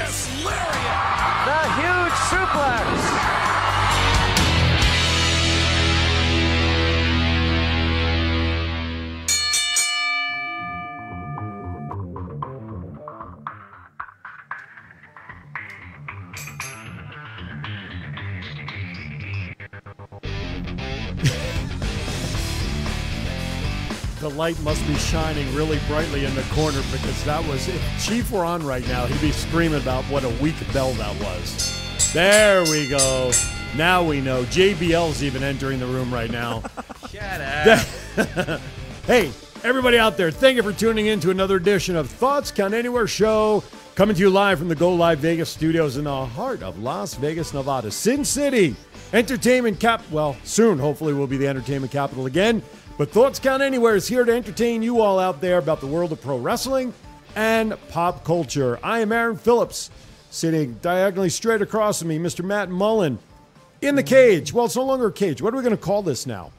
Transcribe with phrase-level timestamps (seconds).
[0.00, 0.79] Vicious lariat.
[24.40, 28.42] Light must be shining really brightly in the corner because that was, if Chief were
[28.42, 32.10] on right now, he'd be screaming about what a weak bell that was.
[32.14, 33.32] There we go.
[33.76, 34.44] Now we know.
[34.44, 36.62] JBL's even entering the room right now.
[37.10, 38.60] Shut up.
[39.06, 39.30] hey,
[39.62, 43.06] everybody out there, thank you for tuning in to another edition of Thoughts Count Anywhere
[43.06, 43.62] Show,
[43.94, 47.12] coming to you live from the Go Live Vegas studios in the heart of Las
[47.12, 47.90] Vegas, Nevada.
[47.90, 48.74] Sin City,
[49.12, 50.02] entertainment cap.
[50.10, 52.62] Well, soon, hopefully, we'll be the entertainment capital again.
[53.00, 56.12] But Thoughts Count Anywhere is here to entertain you all out there about the world
[56.12, 56.92] of pro wrestling
[57.34, 58.78] and pop culture.
[58.82, 59.90] I am Aaron Phillips,
[60.28, 62.44] sitting diagonally straight across from me, Mr.
[62.44, 63.18] Matt Mullen,
[63.80, 64.52] in the cage.
[64.52, 65.40] Well, it's no longer a cage.
[65.40, 66.50] What are we going to call this now?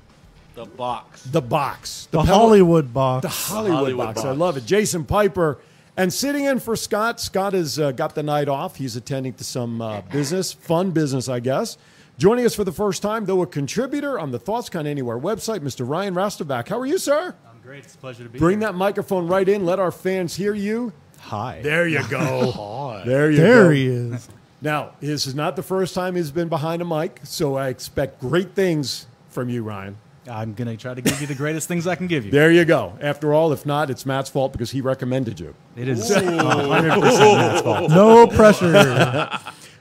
[0.56, 1.22] The box.
[1.26, 2.08] The box.
[2.10, 3.22] The Pebble- Hollywood box.
[3.22, 4.26] the Hollywood, Hollywood box.
[4.26, 4.66] I love it.
[4.66, 5.60] Jason Piper.
[5.96, 7.20] And sitting in for Scott.
[7.20, 8.78] Scott has uh, got the night off.
[8.78, 11.78] He's attending to some uh, business, fun business, I guess.
[12.22, 15.62] Joining us for the first time, though, a contributor on the Thoughts Count Anywhere website,
[15.62, 15.90] Mr.
[15.90, 16.68] Ryan Rastovac.
[16.68, 17.34] How are you, sir?
[17.50, 17.84] I'm great.
[17.84, 18.46] It's a pleasure to be here.
[18.46, 18.68] Bring here.
[18.68, 19.66] that microphone right in.
[19.66, 20.94] Let our fans hear you.
[21.18, 21.62] Hi.
[21.64, 22.52] There you go.
[22.56, 23.04] Hi.
[23.08, 23.70] there you there go.
[23.72, 24.30] he is.
[24.64, 28.20] Now, this is not the first time he's been behind a mic, so I expect
[28.20, 29.98] great things from you, Ryan.
[30.30, 32.32] I'm going to try to give you the greatest things I can give you.
[32.32, 32.96] There you go.
[33.02, 35.56] After all, if not, it's Matt's fault because he recommended you.
[35.76, 37.90] It is 100% Matt's fault.
[37.90, 39.32] No pressure.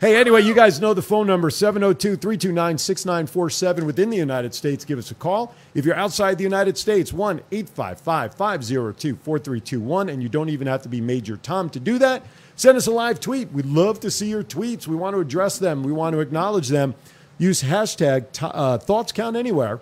[0.01, 4.83] Hey, anyway, you guys know the phone number 702 329 6947 within the United States.
[4.87, 5.55] Give us a call.
[5.75, 10.09] If you're outside the United States, 1 855 502 4321.
[10.09, 12.23] And you don't even have to be Major Tom to do that.
[12.57, 13.53] Send us a live tweet.
[13.53, 14.87] We'd love to see your tweets.
[14.87, 16.95] We want to address them, we want to acknowledge them.
[17.37, 19.81] Use hashtag uh, Thoughts Count Anywhere.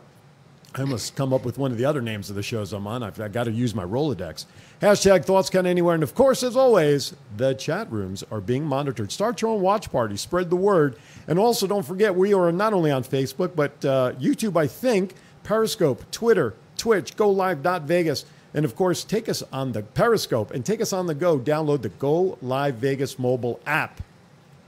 [0.75, 3.05] I must come up with one of the other names of the shows I'm on.
[3.05, 4.47] I've, I've got to use my Rolodex.
[4.81, 5.95] Hashtag Thoughts Count Anywhere.
[5.95, 9.11] And of course, as always, the chat rooms are being monitored.
[9.11, 10.97] Start your own watch party, spread the word.
[11.27, 15.15] And also, don't forget, we are not only on Facebook, but uh, YouTube, I think,
[15.43, 18.25] Periscope, Twitter, Twitch, GoLive.Vegas.
[18.55, 21.41] And of course, take us on the Periscope and take us on the go.
[21.41, 24.01] Download the Go Live Vegas mobile app.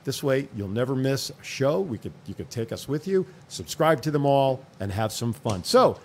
[0.03, 1.81] This way, you'll never miss a show.
[1.81, 5.33] We could, you could take us with you, subscribe to them all, and have some
[5.33, 5.63] fun.
[5.63, 6.01] So,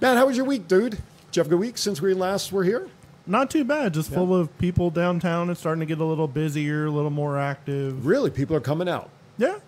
[0.00, 0.92] Matt, how was your week, dude?
[0.92, 1.00] Did
[1.32, 2.88] you have a good week since we last were here?
[3.28, 3.92] Not too bad.
[3.94, 5.50] Just full of people downtown.
[5.50, 8.06] It's starting to get a little busier, a little more active.
[8.06, 9.10] Really, people are coming out.
[9.36, 9.58] Yeah.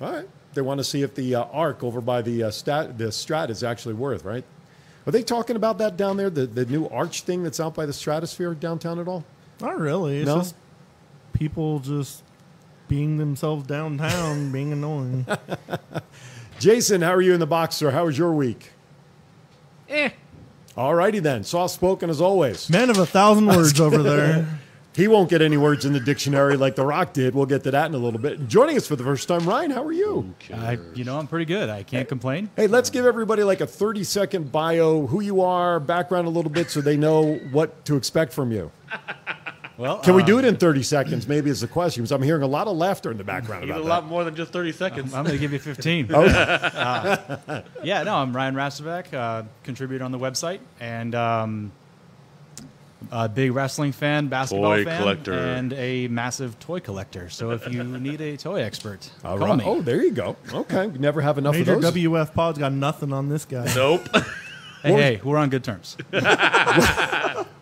[0.00, 0.28] All right.
[0.54, 3.50] They want to see if the uh, arc over by the uh, stat, the Strat
[3.50, 4.44] is actually worth, right?
[5.06, 7.84] Are they talking about that down there, the, the new arch thing that's out by
[7.86, 9.24] the Stratosphere downtown at all?
[9.60, 10.18] Not really.
[10.18, 10.38] It's No?
[10.38, 10.54] just
[11.34, 12.22] people just
[12.88, 15.26] being themselves downtown, being annoying.
[16.58, 17.90] Jason, how are you in the box, sir?
[17.90, 18.70] How was your week?
[19.88, 20.10] Eh.
[20.76, 21.44] All righty then.
[21.44, 22.70] Soft spoken as always.
[22.70, 24.46] Man of a thousand words over there.
[24.94, 27.34] He won't get any words in the dictionary like The Rock did.
[27.34, 28.46] We'll get to that in a little bit.
[28.46, 30.34] Joining us for the first time, Ryan, how are you?
[30.52, 31.70] I, you know, I'm pretty good.
[31.70, 32.50] I can't complain.
[32.56, 36.50] Hey, let's give everybody like a 30 second bio, who you are, background a little
[36.50, 38.70] bit so they know what to expect from you.
[39.82, 41.26] Well, Can we uh, do it in 30 seconds?
[41.26, 42.04] Maybe is the question.
[42.04, 44.22] Because I'm hearing a lot of laughter in the background Need a about lot more
[44.22, 45.12] than just 30 seconds.
[45.12, 46.08] I'm going to give you 15.
[46.22, 51.72] Uh, yeah, no, I'm Ryan Rastovac, uh, contributor on the website, and um,
[53.10, 55.32] a big wrestling fan, basketball Toy fan, collector.
[55.32, 57.28] and a massive toy collector.
[57.28, 59.10] So if you need a toy expert.
[59.24, 59.58] All call right.
[59.58, 59.64] me.
[59.66, 60.36] Oh, there you go.
[60.52, 60.86] Okay.
[60.86, 61.92] We never have enough Major of those.
[61.92, 63.72] WF Pod's got nothing on this guy.
[63.74, 64.06] nope.
[64.82, 65.96] hey, hey, we're on good terms.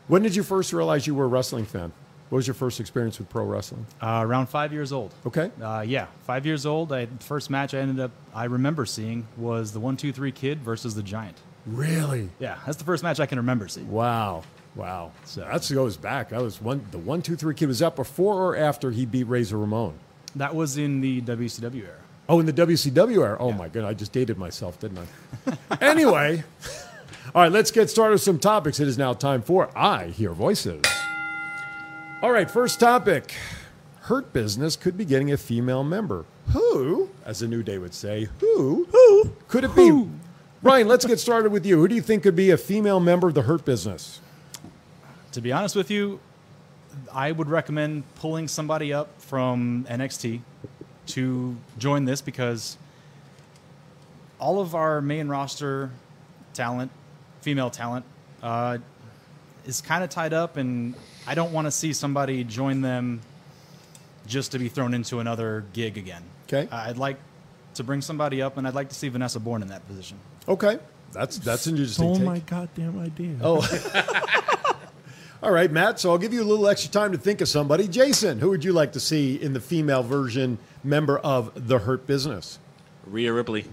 [0.06, 1.92] when did you first realize you were a wrestling fan?
[2.30, 3.86] What was your first experience with pro wrestling?
[4.00, 5.12] Uh, around five years old.
[5.26, 5.50] Okay.
[5.60, 6.92] Uh, yeah, five years old.
[6.92, 10.30] I, the first match I ended up, I remember seeing was the one, two, three
[10.30, 11.36] kid versus the giant.
[11.66, 12.30] Really?
[12.38, 13.90] Yeah, that's the first match I can remember seeing.
[13.90, 14.44] Wow.
[14.76, 15.10] Wow.
[15.24, 16.28] So that goes back.
[16.28, 16.86] That was one.
[16.92, 19.94] The one, two, three kid was that before or after he beat Razor Ramon?
[20.36, 21.96] That was in the WCW era.
[22.28, 23.36] Oh, in the WCW era.
[23.40, 23.56] Oh Yeah.
[23.56, 25.56] my god, I just dated myself, didn't I?
[25.80, 26.44] anyway,
[27.34, 28.78] all right, let's get started with some topics.
[28.78, 30.82] It is now time for I Hear Voices.
[32.22, 33.32] All right, first topic.
[34.02, 36.26] Hurt Business could be getting a female member.
[36.52, 40.06] Who, as a New Day would say, who, who could it be?
[40.62, 41.78] Ryan, let's get started with you.
[41.78, 44.20] Who do you think could be a female member of the Hurt Business?
[45.32, 46.20] To be honest with you,
[47.10, 50.40] I would recommend pulling somebody up from NXT
[51.06, 52.76] to join this because
[54.38, 55.90] all of our main roster
[56.52, 56.90] talent,
[57.40, 58.04] female talent,
[58.42, 58.76] uh,
[59.64, 60.94] is kind of tied up, and
[61.30, 63.20] I don't want to see somebody join them
[64.26, 66.24] just to be thrown into another gig again.
[66.48, 66.68] Okay.
[66.72, 67.18] I'd like
[67.74, 70.18] to bring somebody up, and I'd like to see Vanessa Borne in that position.
[70.48, 70.80] Okay,
[71.12, 72.24] that's that's an interesting Stole take.
[72.24, 73.36] my goddamn idea.
[73.42, 73.62] Oh.
[75.44, 76.00] All right, Matt.
[76.00, 77.86] So I'll give you a little extra time to think of somebody.
[77.86, 82.08] Jason, who would you like to see in the female version member of the Hurt
[82.08, 82.58] Business?
[83.06, 83.66] Rhea Ripley.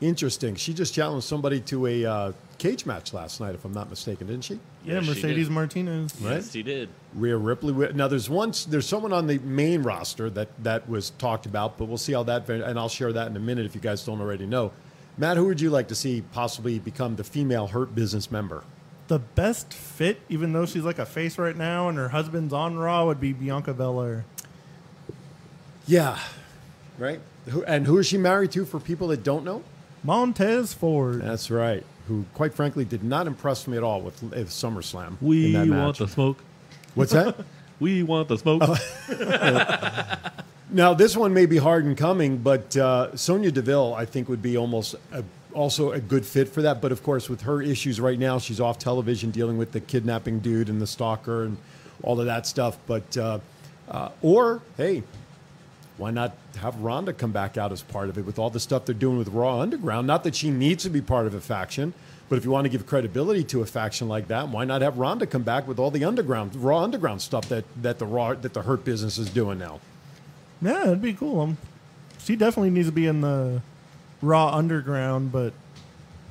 [0.00, 0.54] Interesting.
[0.54, 4.26] She just challenged somebody to a uh, cage match last night, if I'm not mistaken,
[4.26, 4.54] didn't she?
[4.84, 5.52] yeah, Yes, Mercedes did.
[5.54, 6.14] Martinez.
[6.20, 6.88] Yes, he did.
[7.14, 7.92] Rhea Ripley.
[7.92, 11.86] Now, there's once there's someone on the main roster that that was talked about, but
[11.86, 12.48] we'll see how that.
[12.48, 14.72] And I'll share that in a minute if you guys don't already know.
[15.18, 18.64] Matt, who would you like to see possibly become the female Hurt Business member?
[19.08, 22.76] The best fit, even though she's like a face right now and her husband's on
[22.76, 24.24] Raw, would be Bianca Belair.
[25.86, 26.18] Yeah,
[26.98, 27.20] right.
[27.48, 28.64] Who, and who is she married to?
[28.64, 29.62] For people that don't know,
[30.02, 31.22] Montez Ford.
[31.22, 31.84] that's right.
[32.08, 35.16] Who, quite frankly, did not impress me at all with, with SummerSlam.
[35.18, 36.38] in We want the smoke.
[36.94, 37.36] What's that?
[37.78, 38.62] We want the smoke.
[40.70, 44.42] Now, this one may be hard in coming, but uh, Sonya Deville, I think, would
[44.42, 45.22] be almost a,
[45.54, 46.80] also a good fit for that.
[46.80, 50.40] But of course, with her issues right now, she's off television dealing with the kidnapping
[50.40, 51.56] dude and the stalker and
[52.02, 52.78] all of that stuff.
[52.86, 53.38] But, uh,
[53.88, 55.04] uh, or, hey,
[55.98, 58.84] why not have Ronda come back out as part of it with all the stuff
[58.84, 60.06] they're doing with Raw Underground?
[60.06, 61.94] Not that she needs to be part of a faction,
[62.28, 64.98] but if you want to give credibility to a faction like that, why not have
[64.98, 68.52] Ronda come back with all the underground Raw Underground stuff that, that the Raw that
[68.52, 69.80] the Hurt business is doing now?
[70.60, 71.40] Yeah, it'd be cool.
[71.40, 71.58] Um,
[72.18, 73.62] she definitely needs to be in the
[74.20, 75.52] Raw Underground, but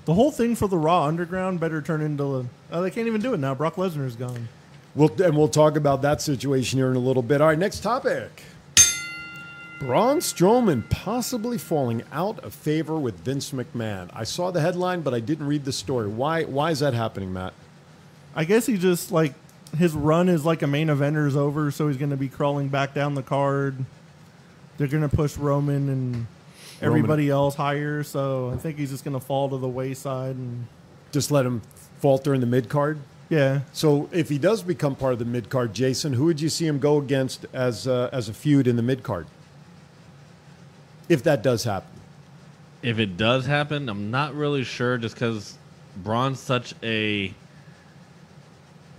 [0.05, 2.47] the whole thing for the Raw Underground better turn into.
[2.71, 3.55] Oh, they can't even do it now.
[3.55, 4.49] Brock Lesnar's gone.
[4.95, 7.41] We'll, and we'll talk about that situation here in a little bit.
[7.41, 8.43] All right, next topic.
[9.79, 14.09] Braun Strowman possibly falling out of favor with Vince McMahon.
[14.13, 16.07] I saw the headline, but I didn't read the story.
[16.07, 16.43] Why?
[16.43, 17.53] Why is that happening, Matt?
[18.35, 19.33] I guess he just like
[19.77, 22.69] his run is like a main eventer is over, so he's going to be crawling
[22.69, 23.75] back down the card.
[24.77, 26.27] They're going to push Roman and
[26.81, 30.35] everybody else higher, so I think he's just going to fall to the wayside.
[30.35, 30.67] And
[31.11, 31.61] Just let him
[31.99, 32.99] falter in the mid card.
[33.29, 36.49] yeah, So if he does become part of the mid card, Jason, who would you
[36.49, 39.27] see him go against as uh, as a feud in the mid card?
[41.07, 41.99] If that does happen,
[42.81, 45.57] if it does happen, I'm not really sure just because
[45.97, 47.33] Braun's such a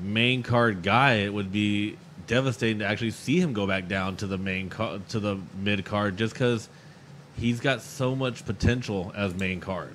[0.00, 4.26] main card guy, it would be devastating to actually see him go back down to
[4.26, 4.70] the main
[5.08, 6.68] to the mid card just because
[7.36, 9.94] he's got so much potential as main card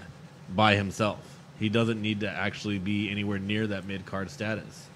[0.56, 1.20] by himself.
[1.60, 4.88] He doesn't need to actually be anywhere near that mid card status.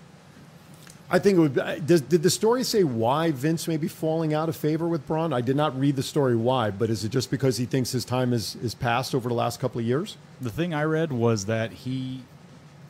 [1.09, 1.53] I think it would.
[1.53, 5.05] Be, does, did the story say why Vince may be falling out of favor with
[5.05, 5.33] Braun?
[5.33, 8.05] I did not read the story why, but is it just because he thinks his
[8.05, 10.17] time is is passed over the last couple of years?
[10.41, 12.21] The thing I read was that he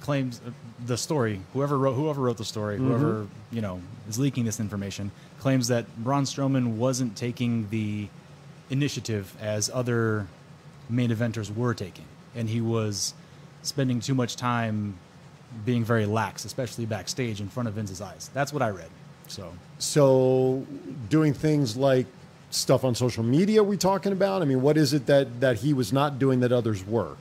[0.02, 0.52] claims uh,
[0.86, 1.42] the story.
[1.54, 5.86] Whoever wrote whoever wrote the story, whoever you know is leaking this information, claims that
[5.98, 8.08] Braun Strowman wasn't taking the
[8.70, 10.28] initiative as other
[10.90, 13.14] main eventers were taking, and he was
[13.62, 14.98] spending too much time
[15.64, 18.30] being very lax, especially backstage in front of Vince's eyes.
[18.34, 18.90] That's what I read.
[19.28, 20.66] So So,
[21.10, 22.06] doing things like
[22.52, 24.42] stuff on social media, we talking about?
[24.42, 27.16] I mean, what is it that that he was not doing that others were?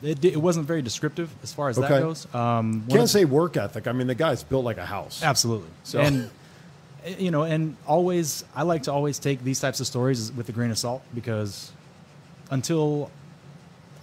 [0.00, 2.32] it, it wasn't very descriptive as far as that goes.
[2.32, 3.88] Um, Can't of- say work ethic.
[3.88, 5.22] I mean, the guy's built like a house.
[5.24, 5.70] Absolutely.
[5.82, 6.30] So- And
[7.04, 10.48] uh, you know, and always I like to always take these types of stories with
[10.48, 11.72] a grain of salt because
[12.50, 13.10] until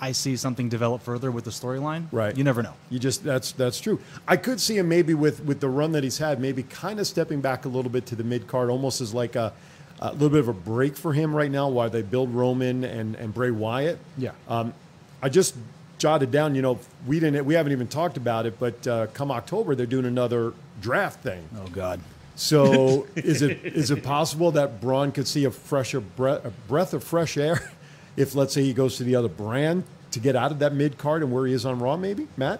[0.01, 2.35] I see something develop further with the storyline, Right.
[2.35, 2.73] You never know.
[2.89, 3.99] You just that's that's true.
[4.27, 7.07] I could see him maybe with with the run that he's had, maybe kind of
[7.07, 9.53] stepping back a little bit to the mid card, almost as like a,
[9.99, 13.15] a little bit of a break for him right now while they build Roman and
[13.15, 13.99] and Bray Wyatt.
[14.17, 14.31] Yeah.
[14.47, 14.73] Um,
[15.21, 15.55] I just
[15.97, 16.55] jotted down.
[16.55, 19.85] You know, we didn't we haven't even talked about it, but uh, come October they're
[19.85, 21.47] doing another draft thing.
[21.57, 21.99] Oh God.
[22.35, 26.93] So is it is it possible that Braun could see a fresher breath, a breath
[26.93, 27.71] of fresh air
[28.17, 30.97] if let's say he goes to the other brand to get out of that mid
[30.97, 31.97] card and where he is on Raw?
[31.97, 32.59] Maybe Matt.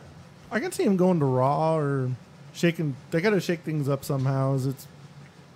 [0.51, 2.11] I can see him going to Raw or
[2.53, 2.95] shaking.
[3.11, 4.55] They got to shake things up somehow.
[4.55, 4.87] As It's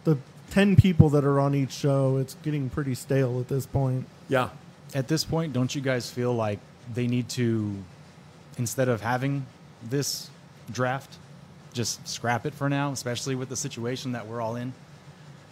[0.04, 0.18] the
[0.50, 2.18] ten people that are on each show.
[2.18, 4.08] It's getting pretty stale at this point.
[4.28, 4.50] Yeah.
[4.94, 6.60] At this point, don't you guys feel like
[6.94, 7.76] they need to,
[8.58, 9.46] instead of having
[9.88, 10.30] this
[10.72, 11.18] draft,
[11.74, 14.74] just scrap it for now, especially with the situation that we're all in?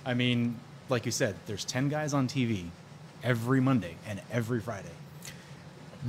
[0.05, 2.65] I mean, like you said, there's 10 guys on TV
[3.23, 4.89] every Monday and every Friday.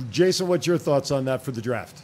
[0.09, 2.01] Jason, what's your thoughts on that for the draft?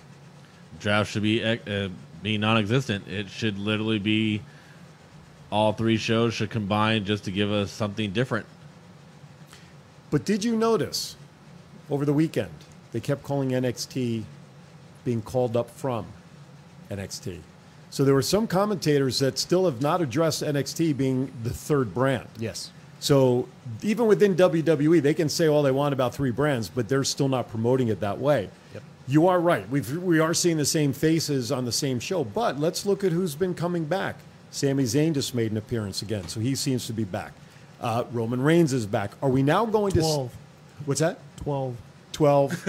[0.80, 1.90] Draft should be uh,
[2.22, 3.08] be non-existent.
[3.08, 4.42] It should literally be
[5.52, 8.46] all three shows should combine just to give us something different.
[10.12, 11.16] But did you notice
[11.90, 12.52] over the weekend
[12.92, 14.24] they kept calling NXT
[15.04, 16.08] being called up from
[16.90, 17.40] NXT?
[17.90, 22.28] So there were some commentators that still have not addressed NXT being the third brand.
[22.38, 22.72] Yes.
[23.00, 23.48] So
[23.84, 27.28] even within WWE, they can say all they want about three brands, but they're still
[27.28, 28.50] not promoting it that way.
[28.74, 28.84] Yep.
[29.08, 29.70] You are right.
[29.70, 33.12] We've, we are seeing the same faces on the same show, but let's look at
[33.12, 34.18] who's been coming back.
[34.50, 37.34] Sami Zayn just made an appearance again, so he seems to be back.
[37.82, 39.12] Uh, Roman Reigns is back.
[39.22, 40.00] Are we now going to?
[40.00, 40.34] s- 12.
[40.86, 41.20] What's that?
[41.44, 41.75] 12
[42.14, 42.52] Twelve.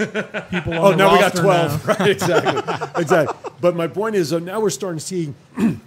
[0.49, 1.87] people on Oh, the now we got 12.
[1.87, 1.93] now.
[1.99, 3.01] Right, exactly.
[3.01, 3.51] exactly.
[3.61, 5.33] But my point is, uh, now we're starting to see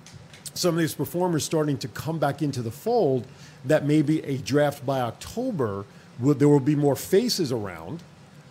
[0.55, 3.27] some of these performers starting to come back into the fold
[3.65, 5.85] that maybe a draft by October,
[6.19, 8.03] will, there will be more faces around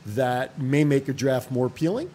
[0.05, 2.09] that may make a draft more appealing.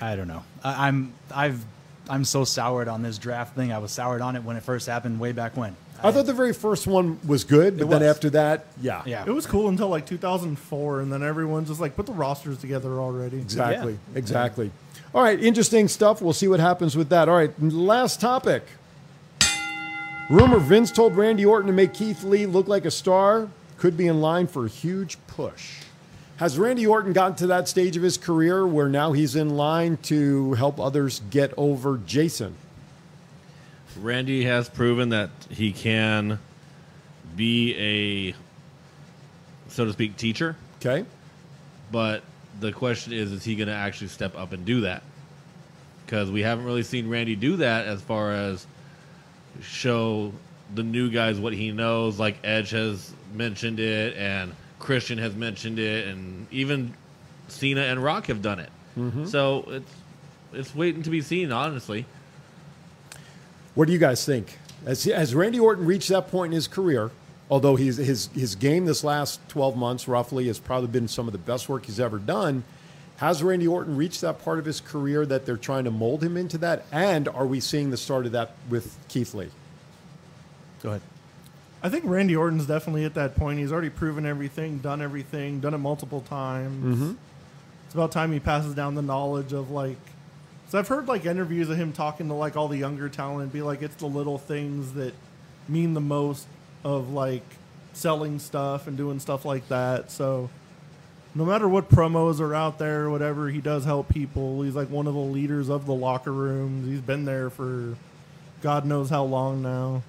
[0.00, 0.42] I don't know.
[0.62, 1.64] I, I'm I've
[2.08, 3.72] I'm so soured on this draft thing.
[3.72, 5.74] I was soured on it when it first happened way back when.
[6.02, 8.08] I thought the very first one was good, but It then was.
[8.16, 9.02] after that, yeah.
[9.06, 9.24] Yeah.
[9.26, 13.00] It was cool until like 2004, and then everyone's just like, put the rosters together
[13.00, 13.38] already.
[13.38, 13.98] Exactly.
[14.14, 14.70] Exactly.
[15.16, 16.20] All right, interesting stuff.
[16.20, 17.26] We'll see what happens with that.
[17.26, 18.64] All right, last topic.
[20.28, 23.48] Rumor Vince told Randy Orton to make Keith Lee look like a star.
[23.78, 25.78] Could be in line for a huge push.
[26.36, 29.96] Has Randy Orton gotten to that stage of his career where now he's in line
[30.02, 32.54] to help others get over Jason?
[33.98, 36.38] Randy has proven that he can
[37.34, 38.34] be a,
[39.70, 40.56] so to speak, teacher.
[40.78, 41.06] Okay.
[41.90, 42.22] But
[42.60, 45.02] the question is, is he going to actually step up and do that?
[46.04, 48.66] Because we haven't really seen Randy do that as far as
[49.60, 50.32] show
[50.74, 52.18] the new guys what he knows.
[52.18, 56.94] Like Edge has mentioned it, and Christian has mentioned it, and even
[57.48, 58.70] Cena and Rock have done it.
[58.96, 59.26] Mm-hmm.
[59.26, 59.92] So it's
[60.52, 62.06] it's waiting to be seen, honestly.
[63.74, 64.58] What do you guys think?
[64.86, 67.10] Has, has Randy Orton reached that point in his career?
[67.48, 71.32] Although he's, his his game this last twelve months roughly has probably been some of
[71.32, 72.64] the best work he's ever done.
[73.18, 76.36] Has Randy Orton reached that part of his career that they're trying to mold him
[76.36, 76.84] into that?
[76.92, 79.48] And are we seeing the start of that with Keith Lee?
[80.82, 81.02] Go ahead.
[81.82, 83.58] I think Randy Orton's definitely at that point.
[83.58, 86.98] He's already proven everything, done everything, done it multiple times.
[86.98, 87.12] Mm-hmm.
[87.86, 89.98] It's about time he passes down the knowledge of like.
[90.68, 93.62] So I've heard like interviews of him talking to like all the younger talent, be
[93.62, 95.14] like, it's the little things that
[95.68, 96.48] mean the most
[96.86, 97.42] of like
[97.94, 100.08] selling stuff and doing stuff like that.
[100.08, 100.48] So
[101.34, 104.62] no matter what promos are out there, whatever, he does help people.
[104.62, 106.86] He's like one of the leaders of the locker rooms.
[106.86, 107.96] He's been there for
[108.62, 110.04] God knows how long now.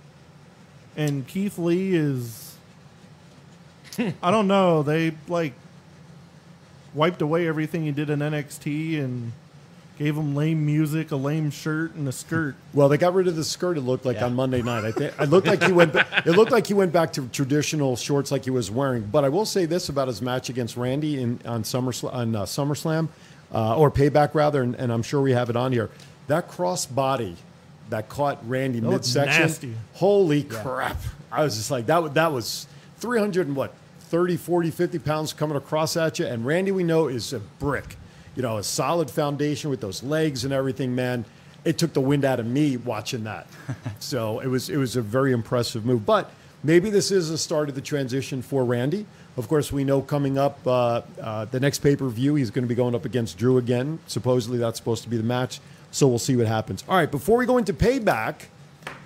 [0.96, 2.56] And Keith Lee is
[4.22, 5.54] I don't know, they like
[6.94, 9.32] wiped away everything he did in NXT and
[9.98, 12.56] gave him lame music, a lame shirt and a skirt.
[12.74, 13.77] Well, they got rid of the skirt.
[13.77, 14.25] It looked like Yeah.
[14.25, 14.86] on Monday night.
[14.86, 15.94] I think it looked like he went.
[15.94, 19.04] ba- It looked like he went back to traditional shorts like he was wearing.
[19.12, 22.44] But I will say this about his match against Randy in on Summer on uh,
[22.44, 23.08] SummerSlam
[23.54, 25.89] uh, or Payback rather, and, and I'm sure we have it on here.
[26.27, 27.36] That cross body
[27.89, 29.42] that caught Randy That midsection.
[29.42, 29.74] nasty.
[29.94, 30.98] Holy crap!
[31.32, 32.13] I was just like that.
[32.13, 32.68] That was
[33.00, 36.25] 300 and what 30, 40, 50 pounds coming across at you.
[36.27, 37.96] And Randy, we know, is a brick.
[38.38, 41.25] You know, a solid foundation with those legs and everything, man.
[41.65, 43.48] It took the wind out of me watching that.
[44.00, 46.06] so it was it was a very impressive move.
[46.06, 46.32] But
[46.63, 49.08] maybe this is the start of the transition for Randy.
[49.38, 52.63] Of course, we know coming up uh, uh, the next pay per view, he's going
[52.63, 53.98] to be going up against Drew again.
[54.06, 55.60] Supposedly, that's supposed to be the match.
[55.89, 56.84] So we'll see what happens.
[56.88, 58.46] All right, before we go into payback,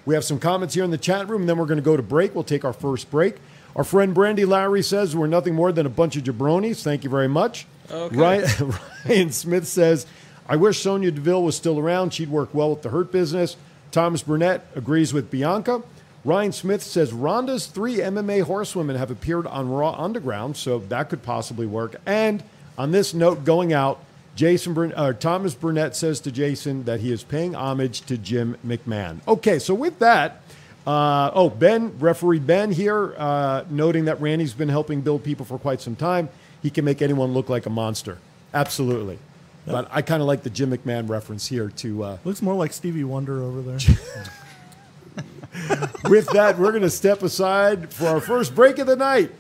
[0.06, 1.96] we have some comments here in the chat room, and then we're going to go
[1.96, 2.36] to break.
[2.36, 3.36] We'll take our first break.
[3.78, 6.84] Our friend Brandy Lowry says we're nothing more than a bunch of jabronis.
[6.84, 7.66] Thank you very much.
[7.92, 8.16] Okay.
[8.16, 8.74] Ryan,
[9.06, 10.06] Ryan Smith says,
[10.48, 12.14] I wish Sonya Deville was still around.
[12.14, 13.56] She'd work well with the Hurt business.
[13.92, 15.84] Thomas Burnett agrees with Bianca.
[16.24, 21.24] Ryan Smith says Ronda's three MMA horsewomen have appeared on Raw Underground, so that could
[21.24, 21.96] possibly work.
[22.06, 22.44] And
[22.78, 24.04] on this note, going out,
[24.36, 28.56] Jason Burn- uh, Thomas Burnett says to Jason that he is paying homage to Jim
[28.66, 29.20] McMahon.
[29.28, 30.42] Okay, so with that,
[30.88, 35.58] uh, oh Ben, referee Ben here, uh, noting that Randy's been helping build people for
[35.58, 36.30] quite some time.
[36.62, 38.20] He can make anyone look like a monster.
[38.54, 39.20] Absolutely.
[39.66, 42.04] But I kind of like the Jim McMahon reference here to.
[42.04, 43.78] Uh, Looks more like Stevie Wonder over there.
[46.10, 49.32] with that, we're going to step aside for our first break of the night.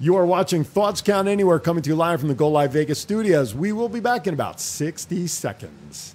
[0.00, 3.00] You are watching Thoughts Count Anywhere coming to you live from the Go Live Vegas
[3.00, 3.54] studios.
[3.54, 6.14] We will be back in about 60 seconds.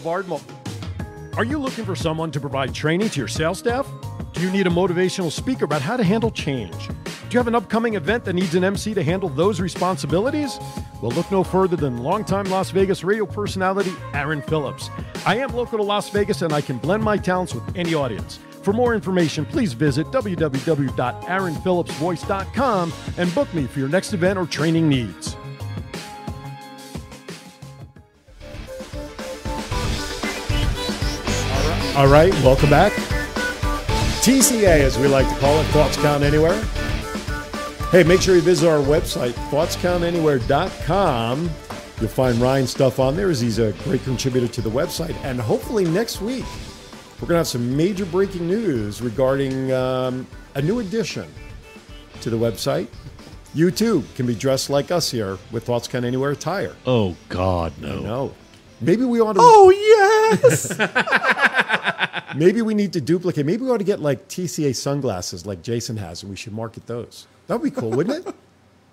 [0.00, 0.40] Mall.
[1.36, 3.86] Are you looking for someone to provide training to your sales staff?
[4.32, 6.88] Do you need a motivational speaker about how to handle change?
[6.88, 6.94] Do
[7.30, 10.58] you have an upcoming event that needs an MC to handle those responsibilities?
[11.02, 14.88] Well, look no further than longtime Las Vegas radio personality Aaron Phillips.
[15.26, 18.40] I am local to Las Vegas and I can blend my talents with any audience.
[18.62, 24.88] For more information, please visit www.aaronphillipsvoice.com and book me for your next event or training
[24.88, 25.36] needs.
[31.98, 32.92] All right, welcome back.
[34.22, 36.62] TCA, as we like to call it, Thoughts Count Anywhere.
[37.90, 41.50] Hey, make sure you visit our website, thoughtscountanywhere.com.
[42.00, 45.16] You'll find Ryan's stuff on there as he's a great contributor to the website.
[45.24, 46.44] And hopefully next week,
[47.16, 50.24] we're going to have some major breaking news regarding um,
[50.54, 51.28] a new addition
[52.20, 52.86] to the website.
[53.54, 56.76] You too can be dressed like us here with Thoughts Count Anywhere attire.
[56.86, 58.02] Oh God, no.
[58.02, 58.34] No.
[58.80, 59.40] Maybe we ought to.
[59.42, 60.78] Oh yes.
[62.36, 63.46] Maybe we need to duplicate.
[63.46, 66.86] Maybe we ought to get like TCA sunglasses like Jason has, and we should market
[66.86, 67.26] those.
[67.46, 68.34] That would be cool, wouldn't it?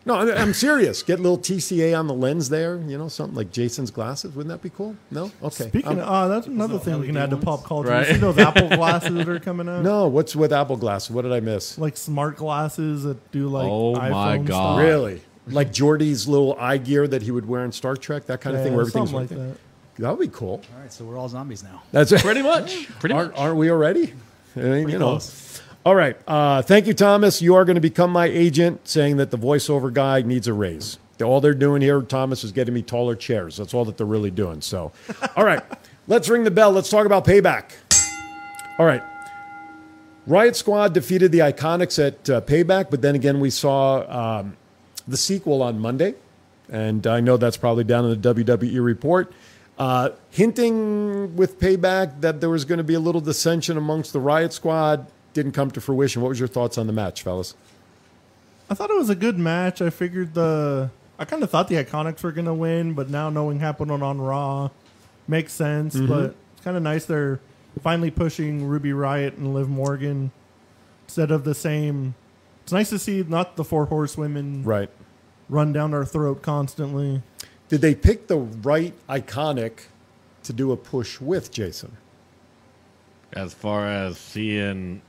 [0.08, 1.02] No, I- I'm serious.
[1.02, 4.36] Get a little TCA on the lens there, you know, something like Jason's glasses.
[4.36, 4.96] Wouldn't that be cool?
[5.10, 5.32] No?
[5.42, 5.68] Okay.
[5.70, 7.90] Speaking Um, of, oh, that's another thing we can add to pop culture.
[7.90, 8.08] Right.
[8.08, 9.82] You see those Apple glasses that are coming out?
[9.84, 11.10] no, what's with Apple glasses?
[11.10, 11.80] What did I miss?
[11.80, 14.76] Like smart glasses that do like Oh, my iPhone God.
[14.76, 14.80] stuff.
[14.80, 15.22] Really?
[15.48, 18.62] Like Geordi's little eye gear that he would wear in Star Trek, that kind of
[18.64, 19.58] thing, where everything's something like that.
[19.96, 20.08] There?
[20.08, 20.62] That would be cool.
[20.74, 21.84] All right, so we're all zombies now.
[21.92, 22.22] That's it.
[22.22, 22.88] Pretty much.
[23.00, 23.40] Pretty aren't, much.
[23.40, 24.14] aren't we already?
[24.56, 25.12] I mean, you know.
[25.12, 25.62] close.
[25.86, 26.18] All right.
[26.28, 27.42] Uh, thank you, Thomas.
[27.42, 30.98] You are going to become my agent, saying that the voiceover guy needs a raise.
[31.24, 33.58] All they're doing here, Thomas, is getting me taller chairs.
[33.58, 34.62] That's all that they're really doing.
[34.62, 34.92] So,
[35.36, 35.64] all right.
[36.08, 36.72] Let's ring the bell.
[36.72, 37.72] Let's talk about payback.
[38.78, 39.02] All right.
[40.28, 44.58] Riot Squad defeated the Iconics at uh, Payback, but then again, we saw um,
[45.08, 46.16] the sequel on Monday,
[46.70, 49.32] and I know that's probably down in the WWE report,
[49.78, 54.20] uh, hinting with Payback that there was going to be a little dissension amongst the
[54.20, 55.08] Riot Squad.
[55.34, 56.22] Didn't come to fruition.
[56.22, 57.56] What was your thoughts on the match, fellas?
[58.70, 59.82] I thought it was a good match.
[59.82, 63.60] I figured the I kind of thought the Iconics were gonna win, but now knowing
[63.60, 64.70] happened on on Raw
[65.28, 65.96] makes sense.
[65.96, 66.08] Mm-hmm.
[66.08, 67.40] But it's kind of nice they're
[67.82, 70.32] finally pushing Ruby Riott and Liv Morgan
[71.06, 72.16] instead of the same.
[72.64, 74.90] It's nice to see not the four horsewomen Right.
[75.50, 77.22] run down our throat constantly.
[77.70, 79.74] Did they pick the right Iconic
[80.44, 81.98] to do a push with Jason?
[83.34, 85.02] As far as seeing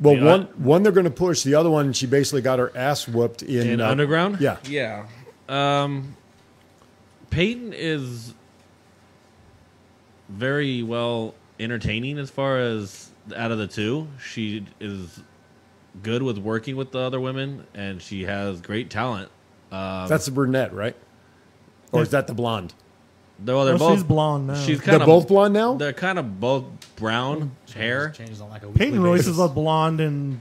[0.00, 0.24] Well, Yeah.
[0.24, 1.42] one one they're going to push.
[1.42, 4.56] The other one, she basically got her ass whooped in, in uh, underground, Yeah.
[4.66, 5.06] yeah.
[5.48, 6.16] Um,
[7.30, 8.34] Peyton is
[10.28, 14.08] very well entertaining as far as out of the two.
[14.24, 15.20] She is
[16.02, 19.30] good with working with the other women, and she has great talent.
[19.72, 20.96] Um, That's the brunette, right?
[21.92, 22.72] Or is that the blonde?
[23.42, 23.98] they're, well, they're Well, both.
[23.98, 24.54] she's blonde now.
[24.54, 25.74] She's They're kind of both blonde now.
[25.74, 26.64] They're kind of both
[26.96, 28.10] brown hair.
[28.10, 29.32] Changes on like a weekly Peyton Royce basis.
[29.34, 30.40] is a blonde and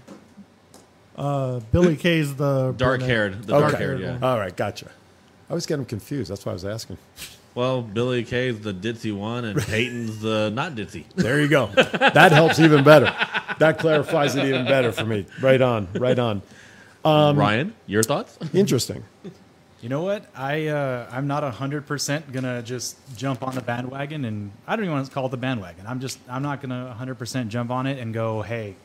[1.17, 3.09] uh, Billie Kay's the Dark brunette.
[3.09, 3.61] haired, the Okay.
[3.71, 4.19] dark haired, yeah.
[4.21, 4.89] All right, gotcha.
[5.49, 6.29] I was getting confused.
[6.31, 6.97] That's why I was asking.
[7.55, 11.05] Well, Billie Kay's the ditzy one, and Peyton's the not ditzy.
[11.15, 11.67] There you go.
[11.67, 13.13] that helps even better.
[13.57, 15.25] That clarifies it even better for me.
[15.41, 15.87] Right on.
[15.95, 16.41] Right on.
[17.03, 18.37] Um, Ryan, your thoughts?
[18.53, 19.03] Interesting.
[19.81, 20.25] You know what?
[20.35, 24.83] I uh, I'm not hundred percent gonna just jump on the bandwagon, and I don't
[24.83, 25.87] even want to call it the bandwagon.
[25.87, 28.75] I'm just I'm not gonna hundred percent jump on it and go, hey,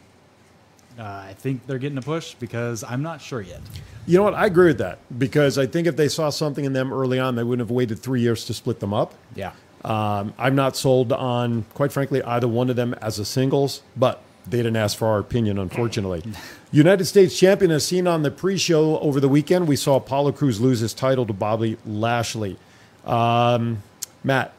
[0.99, 3.61] uh, I think they're getting a push because I'm not sure yet.
[4.07, 4.35] You know what?
[4.35, 7.35] I agree with that because I think if they saw something in them early on,
[7.35, 9.15] they wouldn't have waited three years to split them up.
[9.35, 9.53] Yeah.
[9.85, 14.23] Um, I'm not sold on, quite frankly, either one of them as a singles, but
[14.47, 16.23] they didn't ask for our opinion, unfortunately.
[16.71, 19.69] United States champion as seen on the pre-show over the weekend.
[19.69, 22.57] We saw Apollo Crews lose his title to Bobby Lashley.
[23.05, 23.83] Um,
[24.23, 24.53] Matt,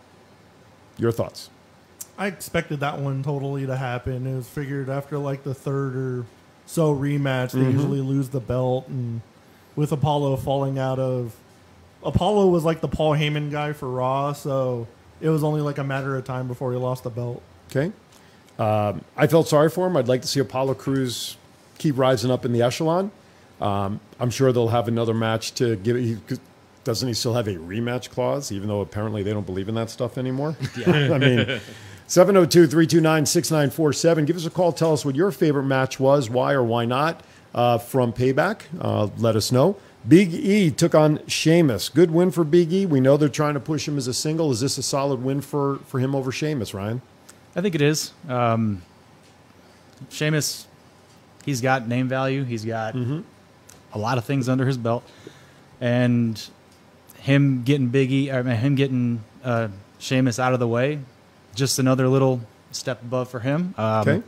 [0.98, 1.50] your thoughts?
[2.18, 4.26] I expected that one totally to happen.
[4.26, 6.26] It was figured after like the third or
[6.66, 9.22] so rematch, they usually lose the belt, and
[9.76, 11.36] with Apollo falling out of
[12.04, 14.88] Apollo was like the Paul Heyman guy for Raw, so
[15.22, 17.42] it was only like a matter of time before he lost the belt.
[17.70, 17.92] Okay.
[18.58, 19.98] Um, I felt sorry for him.
[19.98, 21.38] I'd like to see Apollo Crews
[21.78, 23.12] keep rising up in the echelon.
[23.60, 25.98] Um, I'm sure they'll have another match to give.
[25.98, 26.18] He,
[26.84, 29.90] doesn't he still have a rematch clause, even though apparently they don't believe in that
[29.90, 30.56] stuff anymore?
[30.78, 30.92] Yeah.
[31.14, 31.60] I mean,
[32.08, 34.26] 702 329 6947.
[34.26, 34.72] Give us a call.
[34.72, 38.62] Tell us what your favorite match was, why or why not, uh, from Payback.
[38.80, 39.78] Uh, let us know.
[40.08, 41.90] Big E took on Sheamus.
[41.90, 42.86] Good win for Big E.
[42.86, 44.52] We know they're trying to push him as a single.
[44.52, 47.02] Is this a solid win for, for him over Sheamus, Ryan?
[47.56, 48.12] I think it is.
[48.28, 48.82] Um,
[50.10, 50.68] Sheamus,
[51.46, 52.44] he's got name value.
[52.44, 52.96] He's got
[53.94, 55.04] a lot of things under his belt,
[55.80, 56.42] and
[57.20, 61.00] him getting Biggie, I mean, him getting uh, Sheamus out of the way,
[61.56, 62.42] just another little
[62.72, 63.74] step above for him.
[63.78, 64.24] Um, Okay.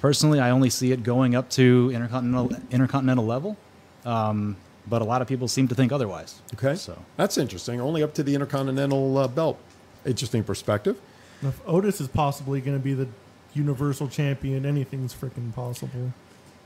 [0.00, 3.58] Personally, I only see it going up to intercontinental intercontinental level,
[4.06, 4.56] um,
[4.88, 6.40] but a lot of people seem to think otherwise.
[6.54, 6.74] Okay.
[6.74, 7.82] So That's interesting.
[7.82, 9.58] Only up to the Intercontinental uh, belt.
[10.06, 10.98] Interesting perspective.
[11.42, 13.08] If Otis is possibly going to be the
[13.54, 16.12] Universal Champion, anything's freaking possible.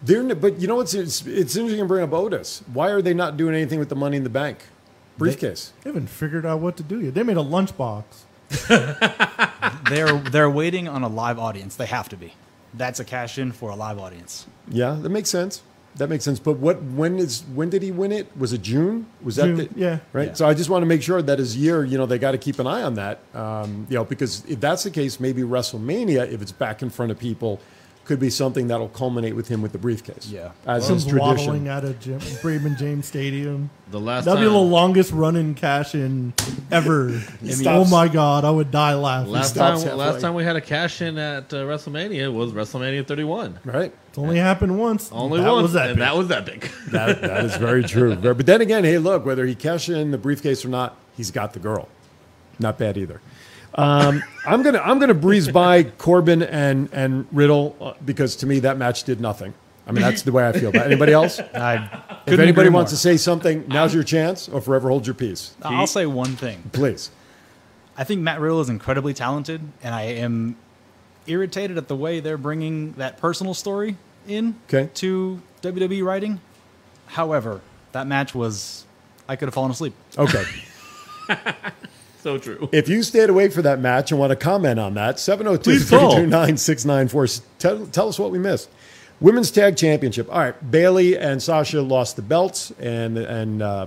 [0.03, 2.63] They're, but you know what's it's, it's interesting to bring up Otis.
[2.73, 4.59] Why are they not doing anything with the money in the bank
[5.17, 5.73] briefcase?
[5.83, 7.15] They haven't figured out what to do yet.
[7.15, 8.05] They made a lunchbox.
[9.89, 11.77] they're they're waiting on a live audience.
[11.77, 12.35] They have to be.
[12.75, 14.47] That's a cash in for a live audience.
[14.69, 15.63] yeah, that makes sense.
[15.96, 16.40] That makes sense.
[16.40, 16.83] But what?
[16.83, 17.42] When is?
[17.54, 18.37] When did he win it?
[18.37, 19.07] Was it June?
[19.22, 19.98] Was that June, the, yeah.
[20.12, 20.28] Right.
[20.28, 20.35] Yeah.
[20.35, 21.85] So I just want to make sure that his year.
[21.85, 23.20] You know, they got to keep an eye on that.
[23.35, 27.12] Um, you know, because if that's the case, maybe WrestleMania, if it's back in front
[27.12, 27.61] of people,
[28.05, 30.27] could be something that'll culminate with him with the briefcase.
[30.29, 30.51] Yeah.
[30.67, 31.69] as Some is waddling tradition.
[31.69, 33.71] out of Jim, Raymond James Stadium.
[33.90, 36.35] The last That'd time, be the longest running cash in
[36.71, 37.11] ever.
[37.11, 39.33] oh stops- my god, I would die laughing.
[39.33, 40.05] last stops time, halfway.
[40.05, 43.59] last time we had a cash in at uh, WrestleMania was WrestleMania 31.
[43.64, 43.93] Right.
[44.09, 45.11] It's only happened once.
[45.12, 45.93] Only that one, Was epic.
[45.93, 46.71] and that was epic.
[46.88, 48.14] That, that is very true.
[48.17, 51.53] But then again, hey, look, whether he cash in the briefcase or not, he's got
[51.53, 51.88] the girl.
[52.59, 53.21] Not bad either.
[53.77, 58.61] Um, I'm gonna I'm gonna breeze by Corbin and and Riddle uh, because to me
[58.61, 59.53] that match did nothing.
[59.87, 60.73] I mean that's the way I feel.
[60.73, 61.41] But anybody else?
[62.27, 65.55] If anybody wants to say something, now's your chance, or forever hold your peace.
[65.63, 66.63] I'll say one thing.
[66.73, 67.11] Please.
[67.99, 70.57] I think Matt Riddle is incredibly talented, and I am
[71.27, 74.89] irritated at the way they're bringing that personal story in Okay.
[74.95, 76.41] to WWE writing.
[77.09, 77.61] However,
[77.93, 78.87] that match was
[79.29, 79.93] I could have fallen asleep.
[80.17, 80.45] Okay.
[82.25, 82.69] so true.
[82.73, 85.91] If you stayed awake for that match and want to comment on that, 702 Please
[85.91, 86.13] call.
[86.13, 87.43] 329 694.
[87.59, 88.71] Tell tell us what we missed.
[89.21, 90.29] Women's Tag Championship.
[90.31, 90.71] All right.
[90.71, 93.87] Bayley and Sasha lost the belts, and, and uh,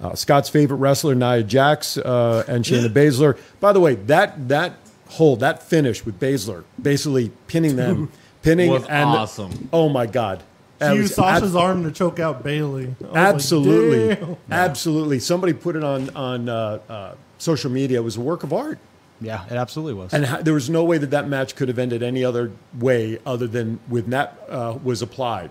[0.00, 3.38] uh, Scott's favorite wrestler, Nia Jax, uh, and Shayna Baszler.
[3.58, 4.74] By the way, that, that
[5.08, 8.12] hold, that finish with Baszler, basically pinning them,
[8.42, 9.68] pinning Was and awesome.
[9.72, 10.42] Oh, my God.
[10.80, 12.86] That She used Sasha's ab- arm to choke out Bayley.
[12.86, 15.20] I was like, Absolutely, "Damn." absolutely.
[15.20, 17.98] Somebody put it on on uh, uh, social media.
[18.00, 18.78] It was a work of art.
[19.20, 20.14] Yeah, it absolutely was.
[20.14, 23.18] And ha- there was no way that that match could have ended any other way
[23.26, 25.50] other than with that uh, was applied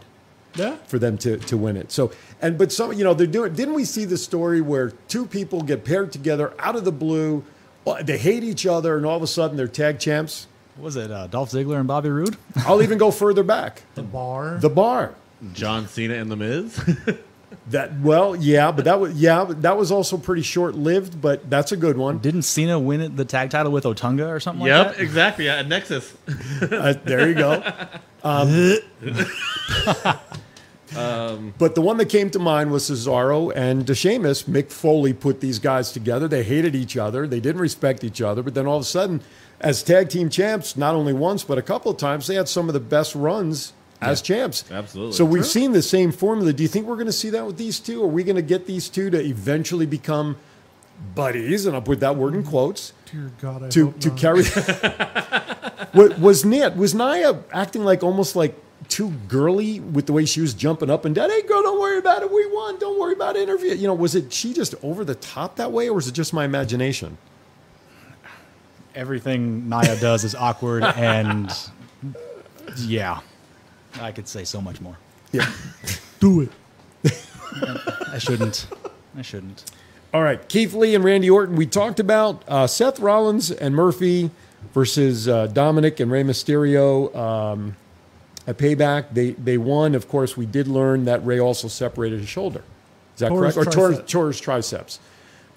[0.55, 0.77] Yeah.
[0.87, 1.91] for them to, to win it.
[1.91, 2.11] So
[2.41, 3.53] and but some you know they're doing.
[3.53, 7.43] Didn't we see the story where two people get paired together out of the blue?
[7.85, 10.47] uh, They hate each other, and all of a sudden they're tag champs.
[10.79, 12.37] What was it uh, Dolph Ziggler and Bobby Roode?
[12.55, 13.83] I'll even go further back.
[13.95, 14.59] The bar.
[14.59, 15.13] The bar.
[15.51, 16.79] John Cena and The Miz.
[17.69, 21.19] That well, yeah, but that was yeah, but that was also pretty short lived.
[21.19, 22.19] But that's a good one.
[22.19, 24.99] Didn't Cena win it, the tag title with Otunga or something yep, like that?
[24.99, 25.45] Yep, exactly.
[25.45, 26.15] Yeah, at Nexus.
[26.61, 27.63] Uh, there you go.
[30.95, 34.43] Um, but the one that came to mind was Cesaro and Sheamus.
[34.43, 36.27] Mick Foley put these guys together.
[36.27, 37.27] They hated each other.
[37.27, 38.41] They didn't respect each other.
[38.41, 39.21] But then all of a sudden,
[39.61, 42.67] as tag team champs, not only once but a couple of times, they had some
[42.67, 44.63] of the best runs as champs.
[44.71, 45.13] absolutely.
[45.13, 46.53] So we've seen the same formula.
[46.53, 48.03] Do you think we're going to see that with these two?
[48.03, 50.37] Are we going to get these two to eventually become
[51.15, 51.65] buddies?
[51.65, 52.47] And I'll put that word in mm.
[52.47, 54.17] quotes Dear God, I to hope to not.
[54.17, 54.43] carry.
[55.93, 60.41] was, was Nia was Nia acting like almost like too girly with the way she
[60.41, 61.29] was jumping up and down?
[61.29, 62.31] Hey, girl, don't worry about it.
[62.31, 62.79] We won.
[62.79, 63.43] Don't worry about it.
[63.43, 63.73] Interview.
[63.73, 66.33] You know, was it she just over the top that way, or was it just
[66.33, 67.17] my imagination?
[68.95, 71.51] Everything Nia does is awkward, and
[72.77, 73.19] yeah,
[73.99, 74.97] I could say so much more.
[75.31, 75.51] Yeah.
[76.19, 76.51] Do it.
[78.11, 78.67] I shouldn't.
[79.17, 79.63] I shouldn't.
[80.13, 81.55] All right, Keith Lee and Randy Orton.
[81.55, 84.31] We talked about uh, Seth Rollins and Murphy
[84.73, 87.75] versus uh, Dominik and Rey Mysterio um,
[88.47, 89.13] at Payback.
[89.13, 89.93] They they won.
[89.93, 92.63] Of course, we did learn that Rey also separated his shoulder.
[93.13, 93.69] Is that Tore his correct?
[93.69, 94.07] Or tore, tricep.
[94.07, 94.99] tore his triceps.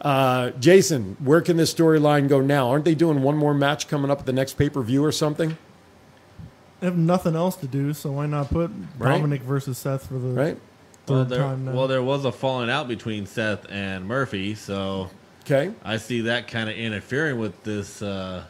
[0.03, 2.69] Uh, Jason, where can this storyline go now?
[2.71, 5.13] Aren't they doing one more match coming up at the next pay per view or
[5.13, 5.57] something?
[6.81, 9.23] They have nothing else to do, so why not put Right.
[9.23, 10.59] Dominik versus Seth for the Right?
[11.07, 11.73] well, third there, time now?
[11.73, 15.09] well, there was a falling out between Seth and Murphy, so
[15.45, 15.71] Okay.
[15.85, 18.43] I see that kind of interfering with this uh,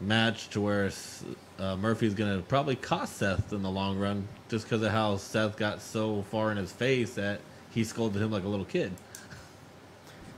[0.00, 1.22] match to where s-
[1.60, 5.16] uh, Murphy's going to probably cost Seth in the long run just because of how
[5.16, 8.90] Seth got so far in his face that he scolded him like a little kid.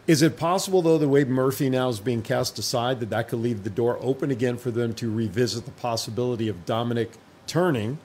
[0.06, 3.38] Is it possible, though, the way Murphy now is being cast aside, that that could
[3.38, 7.10] leave the door open again for them to revisit the possibility of Dominik
[7.46, 7.98] turning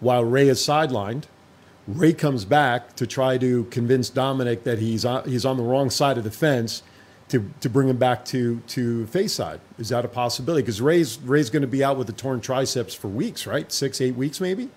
[0.00, 1.24] while Rey is sidelined?
[1.86, 5.90] Rey comes back to try to convince Dominik that he's on, he's on the wrong
[5.90, 6.82] side of the fence
[7.28, 9.60] to, to bring him back to, to face side.
[9.78, 10.62] Is that a possibility?
[10.62, 13.70] Because Rey's, Rey's going to be out with the torn triceps for weeks, right?
[13.70, 14.70] Six, eight weeks, maybe?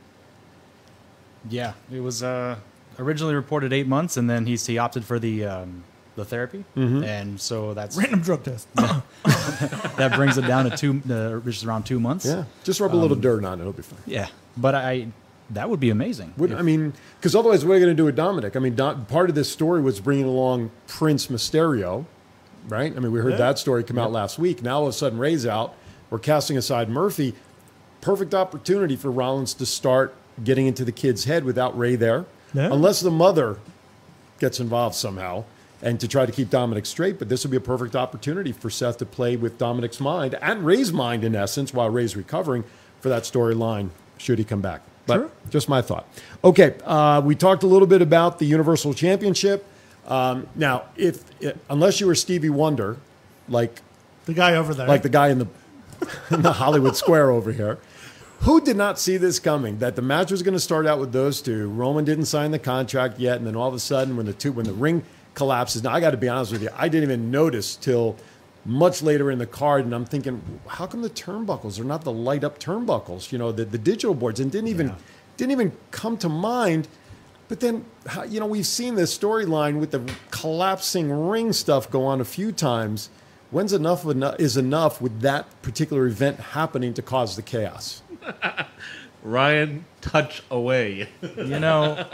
[1.49, 2.57] Yeah, it was uh,
[2.97, 5.83] originally reported eight months, and then he's he opted for the um,
[6.15, 8.67] the therapy, and so that's Random drug test.
[8.75, 12.25] that brings it down to two, uh, which is around two months.
[12.25, 13.99] Yeah, just rub a little dirt on it; it'll be fine.
[14.05, 14.27] yeah.
[14.57, 15.07] But I,
[15.49, 16.33] that would be amazing.
[16.37, 18.55] Would, If- I mean, because otherwise, what are you going to do with Dominik?
[18.55, 22.05] I mean, Dom, part of this story was bringing along Prince Mysterio,
[22.69, 22.95] right?
[22.95, 23.37] I mean, we heard Yeah.
[23.39, 24.63] that story come out last week.
[24.63, 25.73] Now, all of a sudden, Rey's out.
[26.09, 27.33] We're casting aside Murphy.
[27.99, 32.69] Perfect opportunity for Rollins to start getting into the kid's head without Rey there, Yeah.
[32.71, 33.57] unless the mother
[34.39, 35.43] gets involved somehow.
[35.85, 38.71] And to try to keep Dominik straight, but this would be a perfect opportunity for
[38.71, 42.63] Seth to play with Dominik's mind and Rey's mind, in essence, while Rey's recovering
[42.99, 43.89] for that storyline.
[44.17, 44.81] Should he come back?
[45.05, 45.29] But Sure.
[45.51, 46.07] just my thought.
[46.43, 49.63] Okay, uh, we talked a little bit about the Universal Championship.
[50.07, 51.23] Um, now, if
[51.69, 52.97] unless you were Stevie Wonder,
[53.47, 53.81] like
[54.25, 54.87] the guy over there.
[54.87, 55.47] like the guy in the
[56.31, 57.77] in the Hollywood Square over here,
[58.39, 59.77] who did not see this coming?
[59.77, 61.69] That the match was going to start out with those two.
[61.69, 64.51] Roman didn't sign the contract yet, and then all of a sudden, when the two
[64.51, 65.03] when the ring
[65.35, 68.15] collapses, now I got to be honest with you, I didn't even notice till
[68.65, 72.11] much later in the card, and I'm thinking, how come the turnbuckles are not the
[72.11, 73.31] light up turnbuckles?
[73.31, 74.95] You know, the, the digital boards, and didn't even
[75.37, 76.87] didn't even come to mind.
[77.47, 77.85] But then,
[78.27, 82.51] you know, we've seen this storyline with the collapsing ring stuff go on a few
[82.51, 83.09] times.
[83.51, 88.01] When's enough enough is enough with that particular event happening to cause the chaos?
[89.25, 91.09] Ryan, touch away.
[91.35, 92.05] You know,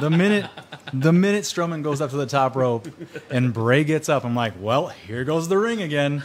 [0.00, 0.50] the minute
[0.92, 2.88] the minute Strowman goes up to the top rope
[3.30, 6.22] and Bray gets up, I'm like, well, here goes the ring again,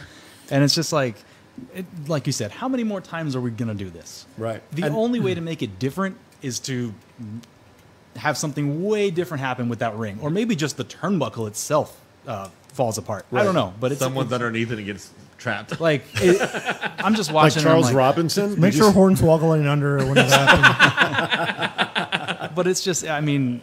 [0.50, 1.16] and it's just like,
[1.74, 4.26] it, like you said, how many more times are we gonna do this?
[4.38, 4.62] Right.
[4.72, 6.94] The And- only way to make it different is to
[8.16, 12.48] have something way different happen with that ring, or maybe just the turnbuckle itself uh,
[12.72, 13.26] falls apart.
[13.32, 15.80] I don't know, but it's Someone's it's, underneath it and gets trapped.
[15.80, 16.40] like it,
[16.98, 17.58] I'm just watching.
[17.62, 18.60] and I'm Charles like, Robinson?
[18.60, 22.50] Make sure just- Hornswoggling under when it happens.
[22.54, 23.60] but it's just, I mean,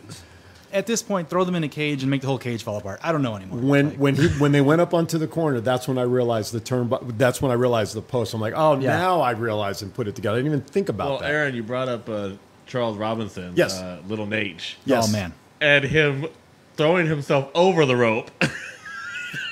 [0.73, 2.99] at this point, throw them in a cage and make the whole cage fall apart.
[3.01, 3.59] I don't know anymore.
[3.59, 6.51] when Like, when he when they went up onto the corner, that's when I realized
[6.53, 6.87] the turn.
[6.87, 8.33] But that's when I realized the post.
[8.33, 8.97] I'm like, oh, Yeah.
[8.97, 10.37] now I realize and put it together.
[10.37, 11.31] I didn't even think about Well, that.
[11.31, 12.31] Aaron, you brought up uh,
[12.65, 13.79] Charles Robinson, Yes.
[13.79, 15.07] uh, Little Nate, Yes.
[15.07, 16.27] oh man, and him
[16.75, 18.29] throwing himself over the rope.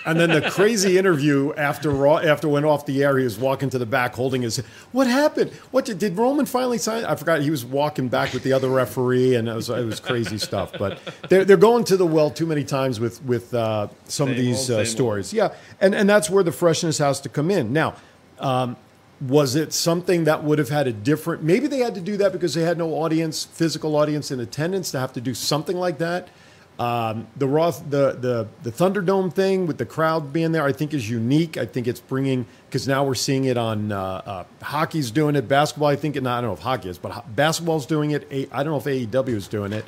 [0.06, 3.72] And then the crazy interview after Raw, after went off the air, he was walking
[3.72, 4.58] to the back holding his.
[4.92, 5.52] What happened?
[5.72, 7.06] What did, did Roman finally sign?
[7.06, 7.42] I forgot.
[7.42, 10.74] He was walking back with the other referee, and it was it was crazy stuff.
[10.78, 14.38] But they're they're going to the well too many times with with uh, some of
[14.38, 15.34] these old, uh, same stories.
[15.34, 17.74] Yeah, and and that's where the freshness has to come in.
[17.74, 17.96] Now,
[18.40, 18.78] um,
[19.22, 21.42] was it something that would have had a different?
[21.42, 24.92] Maybe they had to do that because they had no audience, physical audience in attendance
[24.92, 26.28] to have to do something like that.
[26.78, 30.94] Um, the Raw, the the the Thunderdome thing with the crowd being there, I think
[30.94, 31.56] is unique.
[31.58, 35.48] I think it's bringing because now we're seeing it on uh, uh, hockey's doing it,
[35.48, 35.88] basketball.
[35.88, 38.28] I think, and I don't know if hockey is, but ho- basketball's doing it.
[38.52, 39.86] I don't know if AEW is doing it,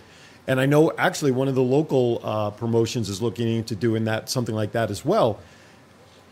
[0.48, 4.30] and I know actually one of the local uh, promotions is looking into doing that
[4.30, 5.40] something like that as well.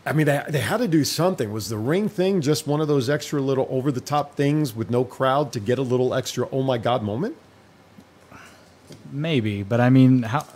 [0.06, 1.52] I mean, they, they had to do something.
[1.52, 4.88] Was the ring thing just one of those extra little over the top things with
[4.88, 7.36] no crowd to get a little extra oh my god moment?
[9.16, 10.46] Maybe, but I mean, how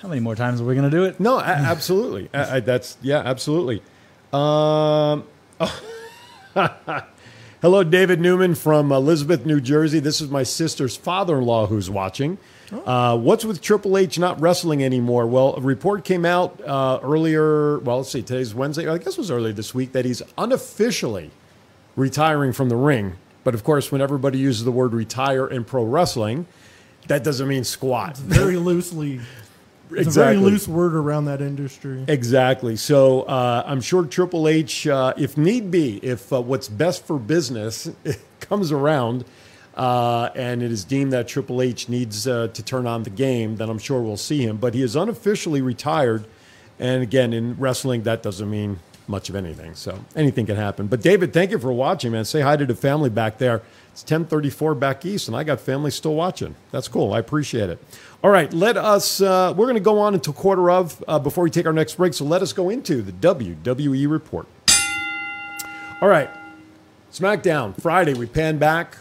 [0.00, 1.18] how many more times are we gonna do it?
[1.18, 2.28] No, a- absolutely.
[2.34, 3.82] I, I, that's yeah, absolutely.
[4.32, 5.24] Um,
[7.62, 10.00] hello, David Newman from Elizabeth, New Jersey.
[10.00, 12.38] This is my sister's father-in-law who's watching.
[12.84, 15.26] Uh, what's with Triple H not wrestling anymore?
[15.26, 17.78] Well, a report came out uh, earlier.
[17.78, 18.22] Well, let's see.
[18.22, 18.88] Today's Wednesday.
[18.88, 21.30] I guess it was earlier this week that he's unofficially
[21.94, 23.14] retiring from the ring.
[23.44, 26.46] But of course, when everybody uses the word retire in pro wrestling,
[27.08, 28.16] that doesn't mean squat.
[28.16, 29.20] Very loosely.
[29.90, 32.04] It's a very loose word around that industry.
[32.08, 32.76] Exactly.
[32.76, 37.18] So uh, I'm sure Triple H, uh, if need be, if uh, what's best for
[37.18, 37.90] business
[38.40, 39.24] comes around
[39.76, 43.56] uh, and it is deemed that Triple H needs uh, to turn on the game,
[43.56, 44.56] then I'm sure we'll see him.
[44.56, 46.26] But he is unofficially retired.
[46.78, 49.74] And again, in wrestling, that doesn't mean much of anything.
[49.74, 50.86] So anything can happen.
[50.86, 52.24] But David, thank you for watching, man.
[52.24, 53.62] Say hi to the family back there.
[53.94, 56.56] It's 1034 back east, and I got family still watching.
[56.72, 57.12] That's cool.
[57.12, 57.78] I appreciate it.
[58.24, 61.44] All right, let us, uh, we're going to go on until quarter of uh, before
[61.44, 62.12] we take our next break.
[62.12, 64.48] So let us go into the WWE report.
[66.00, 66.28] All right,
[67.12, 68.96] SmackDown, Friday, we pan back.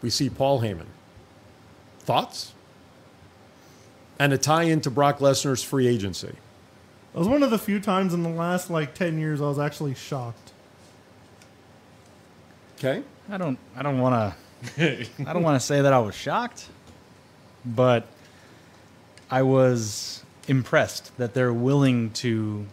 [0.00, 0.86] We see Paul Heyman.
[1.98, 2.54] Thoughts?
[4.18, 6.28] And a tie into Brock Lesnar's free agency.
[6.28, 9.58] It was one of the few times in the last like ten years I was
[9.58, 10.52] actually shocked.
[12.78, 13.02] Okay?
[13.30, 13.58] I don't.
[13.76, 14.34] I don't want
[14.76, 15.06] to.
[15.26, 16.68] I don't want to say that I was shocked,
[17.64, 18.06] but
[19.30, 22.66] I was impressed that they're willing to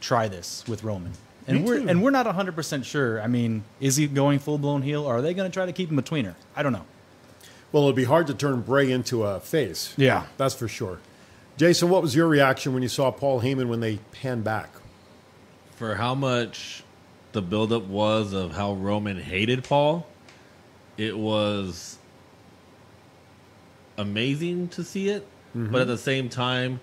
[0.00, 1.12] try this with Roman.
[1.46, 1.88] And Me we're too.
[1.88, 3.20] and we're not 100% sure.
[3.20, 5.72] I mean, is he going full blown heel or are they going to try to
[5.72, 6.34] keep him a tweener?
[6.54, 6.84] I don't know.
[7.72, 9.94] Well, it'd be hard to turn Bray into a face.
[9.96, 10.26] Yeah.
[10.36, 10.98] That's for sure.
[11.56, 14.70] Jason, what was your reaction when you saw Paul Heyman when they panned back?
[15.76, 16.84] for how much
[17.32, 20.06] the buildup was of how Roman hated Paul,
[20.96, 21.98] it was
[23.96, 25.26] amazing to see it.
[25.56, 25.72] Mm-hmm.
[25.72, 26.80] But at the same time,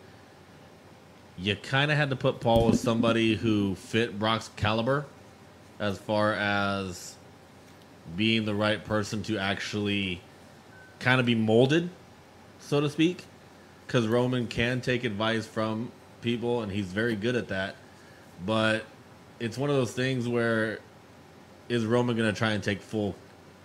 [1.38, 5.06] you kind of had to put Paul with somebody who fit Brock's caliber
[5.80, 7.16] as far as
[8.16, 10.22] being the right person to actually
[11.00, 11.90] kind of be molded,
[12.60, 13.24] so to speak.
[13.88, 17.76] Because Roman can take advice from people, and he's very good at that
[18.46, 18.86] but
[19.39, 20.80] it's one of those things where
[21.67, 23.15] is Roman going to try and take full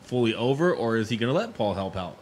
[0.03, 2.17] fully over or is he going to let Paul help out?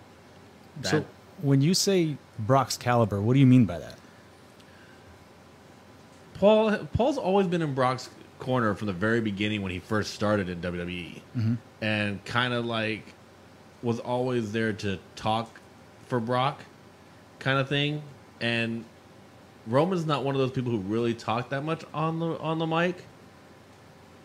[0.83, 1.05] So
[1.43, 3.99] when you say Brock's caliber, what do you mean by that?
[6.35, 10.49] Paul Paul's always been in Brock's corner from the very beginning when he first started
[10.49, 11.21] in WWE.
[11.37, 11.55] Mm-hmm.
[11.81, 13.15] And kind of like
[13.83, 15.61] was always there to talk
[16.07, 16.61] for Brock
[17.39, 18.03] kind of thing
[18.41, 18.85] and
[19.67, 22.67] Roman's not one of those people who really talk that much on the on the
[22.67, 23.05] mic.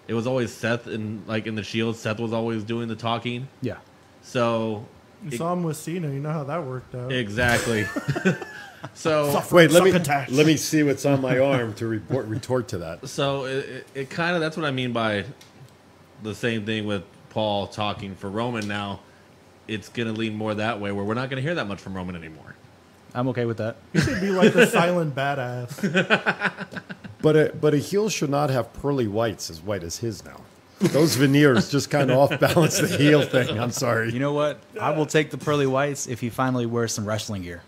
[0.08, 1.96] It was always Seth and like in the Shield.
[1.98, 3.48] Seth was always doing the talking.
[3.62, 3.78] Yeah.
[4.22, 4.86] So
[5.24, 6.08] You it- saw him with Cena.
[6.10, 7.12] You know how that worked out.
[7.12, 7.86] exactly.
[8.94, 10.30] so Wait, let me Succotash.
[10.30, 13.08] let me see what's on my arm to report retort to that.
[13.10, 15.26] so it, it, it kind of that's what I mean by
[16.24, 18.68] the same thing with Paul talking for Roman.
[18.68, 19.00] Now
[19.68, 22.16] it's gonna lean more that way, where we're not gonna hear that much from Roman
[22.16, 22.56] anymore.
[23.16, 23.78] I'm okay with that.
[23.94, 26.82] He should be like the silent badass.
[27.22, 30.42] But a, but a heel should not have pearly whites as white as his now.
[30.80, 33.60] Those veneers just kind of off balance the heel thing.
[33.60, 34.12] I'm sorry.
[34.14, 34.60] You know what?
[34.80, 37.64] I will take the pearly whites if he finally wears some wrestling gear.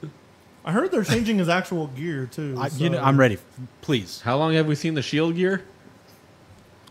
[0.63, 2.55] I heard they're changing his actual gear too.
[2.59, 3.39] I, so- you know, I'm ready.
[3.81, 4.21] Please.
[4.21, 5.63] How long have we seen the Shield gear?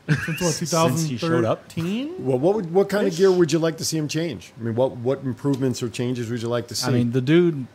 [0.09, 1.69] Since what, Since he showed up?
[1.69, 2.25] 2013?
[2.25, 4.53] Well, what would, what kind of gear would you like to see him change?
[4.59, 6.89] I mean, what what improvements or changes would you like to see?
[6.89, 7.67] I mean, the dude.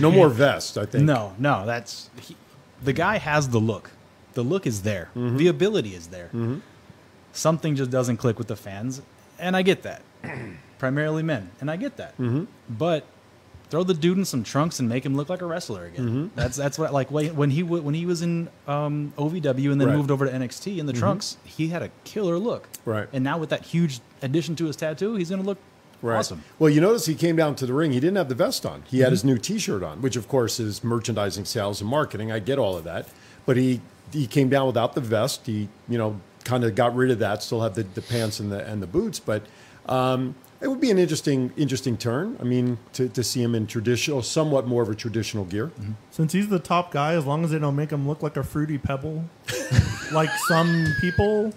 [0.00, 0.78] no more vest.
[0.78, 1.04] I think.
[1.04, 2.36] No, no, that's he,
[2.82, 3.90] the guy has the look.
[4.36, 5.08] The look is there.
[5.16, 5.38] Mm-hmm.
[5.38, 6.26] The ability is there.
[6.26, 6.58] Mm-hmm.
[7.32, 9.00] Something just doesn't click with the fans,
[9.38, 10.02] and I get that.
[10.78, 12.12] Primarily men, and I get that.
[12.18, 12.44] Mm-hmm.
[12.68, 13.06] But
[13.70, 16.30] throw the dude in some trunks and make him look like a wrestler again.
[16.34, 19.96] That's that's what like when he when he was in um, OVW and then Right.
[19.96, 22.68] moved over to NXT in the trunks, he had a killer look.
[22.84, 23.08] Right.
[23.14, 25.58] And now with that huge addition to his tattoo, he's gonna look
[26.02, 26.18] Right.
[26.18, 26.44] awesome.
[26.58, 27.92] Well, you notice he came down to the ring.
[27.92, 28.82] He didn't have the vest on.
[28.86, 32.30] He had his new T-shirt on, which of course is merchandising, sales, and marketing.
[32.30, 33.08] I get all of that,
[33.46, 33.80] but he
[34.12, 35.46] he came down without the vest.
[35.46, 37.42] He you know kind of got rid of that.
[37.42, 39.42] Still have the, the pants and the and the boots, but
[39.86, 42.36] um, it would be an interesting interesting turn.
[42.40, 45.70] I mean, to, to see him in traditional, somewhat more of a traditional gear.
[46.10, 48.42] Since he's the top guy, as long as they don't make him look like a
[48.42, 49.24] fruity pebble,
[50.12, 51.52] like some people,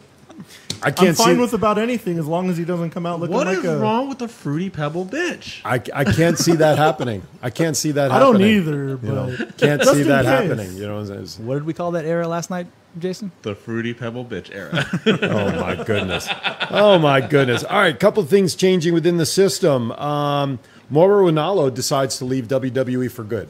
[0.81, 1.41] I I'm can't fine see.
[1.41, 3.77] with about anything as long as he doesn't come out looking What like is a.
[3.77, 5.59] wrong with the fruity pebble bitch?
[5.65, 7.23] I, I can't see that happening.
[7.41, 8.11] I can't see that.
[8.11, 8.27] Happening.
[8.27, 10.31] I don't either, but You know, can't see that case.
[10.49, 10.73] happening.
[10.77, 13.31] You know, it's- What did we call that era last night, Jason?
[13.41, 14.85] The fruity pebble bitch era.
[15.29, 16.27] Oh my goodness.
[16.71, 17.63] Oh my goodness.
[17.63, 19.91] All right, couple of things changing within the system.
[19.93, 23.49] Um, Mauro Ranallo decides to leave WWE for good.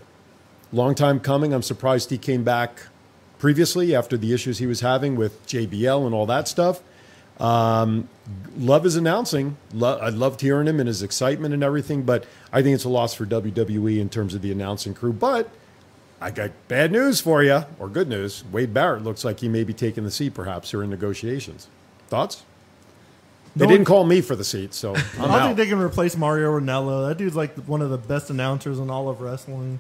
[0.72, 1.54] Long time coming.
[1.54, 2.82] I'm surprised he came back
[3.40, 6.82] previously after the issues he was having with JBL and all that stuff.
[7.40, 8.10] Um,
[8.58, 9.56] love is announcing.
[9.74, 12.90] Lo- I loved hearing him and his excitement and everything, but I think it's a
[12.90, 15.14] loss for WWE in terms of the announcing crew.
[15.14, 15.50] But
[16.22, 18.44] I got bad news for you, or good news.
[18.52, 21.68] Wade Barrett looks like he may be taking the seat, perhaps, or in negotiations.
[22.10, 22.44] Thoughts?
[23.56, 25.46] They No didn't one- call me for the seat, so I I'm don't out.
[25.46, 27.08] think they can replace Mario Ranallo.
[27.08, 29.80] That dude's like one of the best announcers in all of wrestling.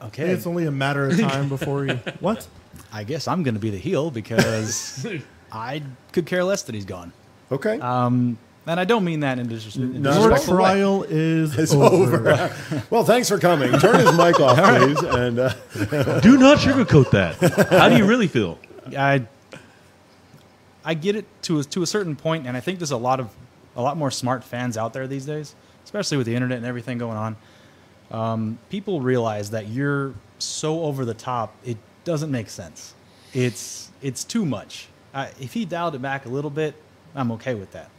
[0.00, 0.30] I think Okay.
[0.32, 1.92] it's only a matter of time before he.
[2.20, 2.46] What?
[2.92, 5.06] I guess I'm going to be the heel because
[5.52, 5.82] I
[6.12, 7.12] could care less that he's gone.
[7.50, 7.80] okay.
[7.80, 10.10] Um, and I don't mean that in dis- in No.
[10.12, 10.60] Your Your disrespectful way.
[10.60, 12.28] trial is it's over.
[12.30, 12.52] over.
[12.90, 13.72] well, thanks for coming.
[13.80, 14.98] Turn his mic off, please.
[15.02, 17.70] And uh, Do not sugarcoat that.
[17.70, 18.58] How do you really feel?
[18.96, 19.26] I
[20.84, 23.20] I get it to a, to a certain point, and I think there's a lot
[23.20, 23.30] of
[23.76, 26.98] a lot more smart fans out there these days, especially with the internet and everything
[26.98, 27.36] going on.
[28.10, 32.94] Um, people realize that you're so over the top, it doesn't make sense.
[33.34, 34.88] It's it's too much.
[35.12, 36.74] Uh, if he dialed it back a little bit,
[37.14, 37.90] I'm okay with that.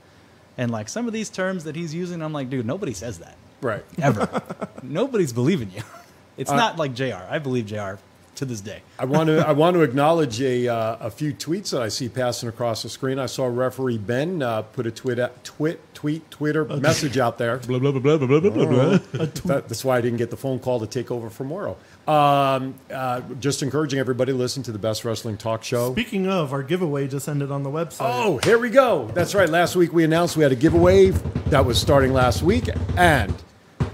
[0.57, 3.35] And like some of these terms that he's using, I'm like, dude, nobody says that
[3.61, 3.83] right.
[4.01, 4.41] ever.
[4.83, 5.83] Nobody's believing you.
[6.37, 7.25] It's not like Jr.
[7.29, 7.95] I believe Jr.
[8.39, 8.81] to this day.
[8.97, 12.09] I want to I want to acknowledge a uh, a few tweets that I see
[12.09, 13.19] passing across the screen.
[13.19, 17.57] I saw referee Ben uh, put a tweet twit tweet Twitter message out there.
[17.69, 18.65] Blah blah blah blah blah blah blah.
[18.65, 18.97] blah.
[19.45, 21.77] That, that's why I didn't get the phone call to take over for Mauro.
[22.07, 25.91] Um, uh, just encouraging everybody to listen to the best wrestling talk show.
[25.91, 27.97] Speaking of, our giveaway just ended on the website.
[28.01, 29.11] Oh, here we go.
[29.13, 29.49] That's right.
[29.49, 31.09] Last week we announced we had a giveaway
[31.47, 33.35] that was starting last week, and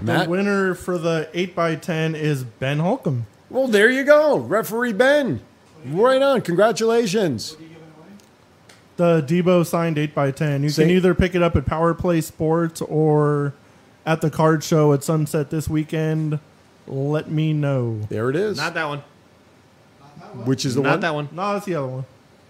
[0.02, 3.26] the winner for the 8x10 is Ben Holcomb.
[3.50, 4.38] Well, there you go.
[4.38, 5.40] Referee Ben.
[5.84, 6.40] Right on.
[6.42, 7.56] Congratulations.
[8.96, 10.62] The Debo signed eight by ten.
[10.62, 13.52] You Say- can either pick it up at Power Play Sports or
[14.06, 16.38] at the card show at Sunset this weekend.
[16.86, 18.00] Let me know.
[18.08, 18.56] There it is.
[18.56, 19.02] Not that one.
[20.44, 20.88] Which is the one?
[20.88, 21.00] Not one?
[21.00, 21.28] that one.
[21.32, 22.04] No, it's the other one.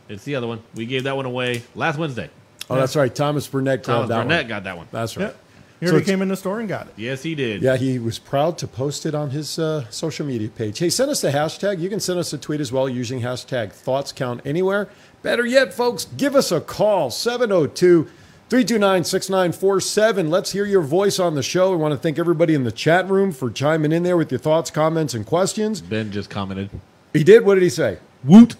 [0.09, 0.62] It's the other one.
[0.74, 2.30] We gave that one away last Wednesday.
[2.70, 3.12] Oh, that's right.
[3.12, 4.49] Thomas Burnett Thomas grabbed that Burnett one.
[4.49, 4.88] got that one.
[4.92, 5.24] That's right.
[5.24, 5.36] Yep.
[5.81, 6.95] He So already it's- came in the store and got it.
[6.97, 7.61] Yes, he did.
[7.62, 10.79] Yeah, he was proud to post it on his uh, social media page.
[10.79, 11.81] Hey, send us the hashtag.
[11.81, 14.89] You can send us a tweet as well using hashtag thoughts count anywhere.
[15.22, 18.05] Better yet, folks, give us a call 702
[18.49, 20.31] 329 6947.
[20.31, 21.72] Let's hear your voice on the show.
[21.72, 24.39] We want to thank everybody in the chat room for chiming in there with your
[24.39, 25.81] thoughts, comments, and questions.
[25.81, 26.70] Ben just commented.
[27.12, 27.45] He did.
[27.45, 27.99] What did he say?
[28.24, 28.55] Woot.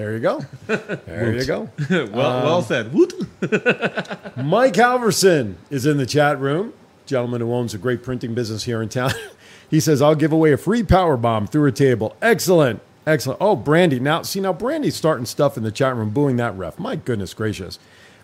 [0.00, 0.40] There you go.
[0.66, 1.68] There you go.
[1.90, 2.08] well,
[2.42, 2.90] well said.
[2.94, 3.12] Woot.
[4.38, 6.72] Mike Halverson is in the chat room,
[7.04, 9.12] gentleman who owns a great printing business here in town.
[9.70, 12.16] he says, I'll give away a free power bomb through a table.
[12.22, 12.80] Excellent.
[13.06, 13.42] Excellent.
[13.42, 14.00] Oh, Brandy.
[14.00, 16.78] Now, see, now Brandy's starting stuff in the chat room, booing that ref.
[16.78, 17.78] My goodness gracious.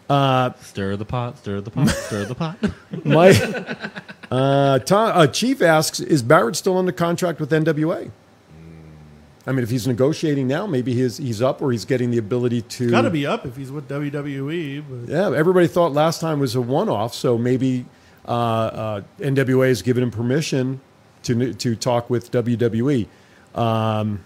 [0.06, 1.36] Stir the pot.
[1.36, 1.90] Stir the pot.
[1.90, 2.56] stir the pot.
[3.04, 3.36] Mike,
[4.30, 8.10] uh, Tom, uh, Chief asks, is Barrett still under contract with NWA?
[9.46, 12.62] I mean, if he's negotiating now, maybe he's, he's up or he's getting the ability
[12.62, 12.90] to.
[12.90, 14.84] Got to be up if he's with WWE.
[14.88, 17.86] But Yeah, everybody thought last time was a one-off, so maybe
[18.26, 20.80] uh, uh, NWA has given him permission
[21.22, 23.06] to to talk with WWE.
[23.54, 24.24] Um,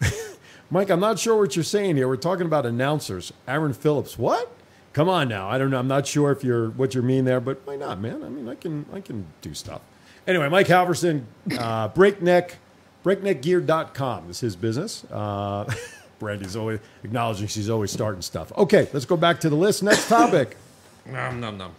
[0.70, 2.08] Mike, I'm not sure what you're saying here.
[2.08, 3.32] We're talking about announcers.
[3.46, 4.50] Aaron Phillips, what?
[4.94, 5.48] Come on now.
[5.48, 5.78] I don't know.
[5.78, 8.22] I'm not sure if you're what you mean there, but why not, man?
[8.22, 9.82] I mean, I can I can do stuff.
[10.26, 11.24] Anyway, Mike Halverson,
[11.58, 12.56] uh, breakneck
[13.04, 15.04] breakneckgear.com is his business.
[15.10, 15.72] Uh,
[16.18, 18.50] Brandy's always acknowledging she's always starting stuff.
[18.56, 19.82] Okay, let's go back to the list.
[19.82, 20.56] Next topic.
[21.06, 21.74] nom nom nom.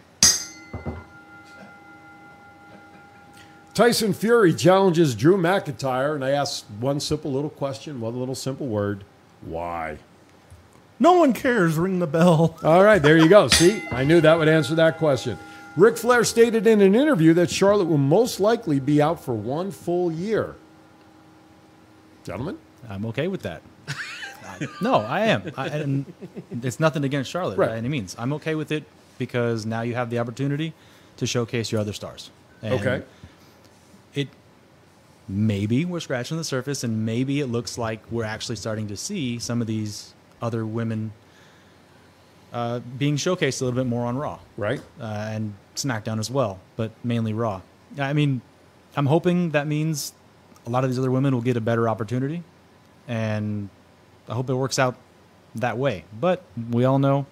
[3.74, 8.66] Tyson Fury challenges Drew McIntyre, and I ask one simple little question, one little simple
[8.66, 9.04] word.
[9.42, 9.98] Why?
[10.98, 11.76] no one cares.
[11.76, 12.56] Ring the bell.
[12.62, 13.48] All right, there you go.
[13.48, 15.38] See, I knew that would answer that question.
[15.76, 19.70] Ric Flair stated in an interview that Charlotte will most likely be out for one
[19.70, 20.54] full year.
[22.26, 22.58] Gentlemen?
[22.88, 23.62] I'm okay with that.
[23.88, 25.52] I- no, I am.
[25.56, 26.04] I, and
[26.62, 27.70] it's nothing against Charlotte Right.
[27.70, 28.16] by any means.
[28.18, 28.84] I'm okay with it
[29.18, 30.72] because now you have the opportunity
[31.18, 32.30] to showcase your other stars.
[32.62, 33.02] And Okay.
[34.14, 34.28] It
[35.28, 39.38] maybe we're scratching the surface, and maybe it looks like we're actually starting to see
[39.38, 40.12] some of these
[40.42, 41.12] other women
[42.52, 44.80] uh, being showcased a little bit more on Raw Right?
[45.00, 47.60] uh, and SmackDown as well, but mainly Raw.
[47.98, 48.40] I mean,
[48.96, 50.12] I'm hoping that means
[50.66, 52.42] a lot of these other women will get a better opportunity,
[53.08, 53.68] and
[54.28, 54.96] I hope it works out
[55.54, 56.04] that way.
[56.20, 57.26] But we all know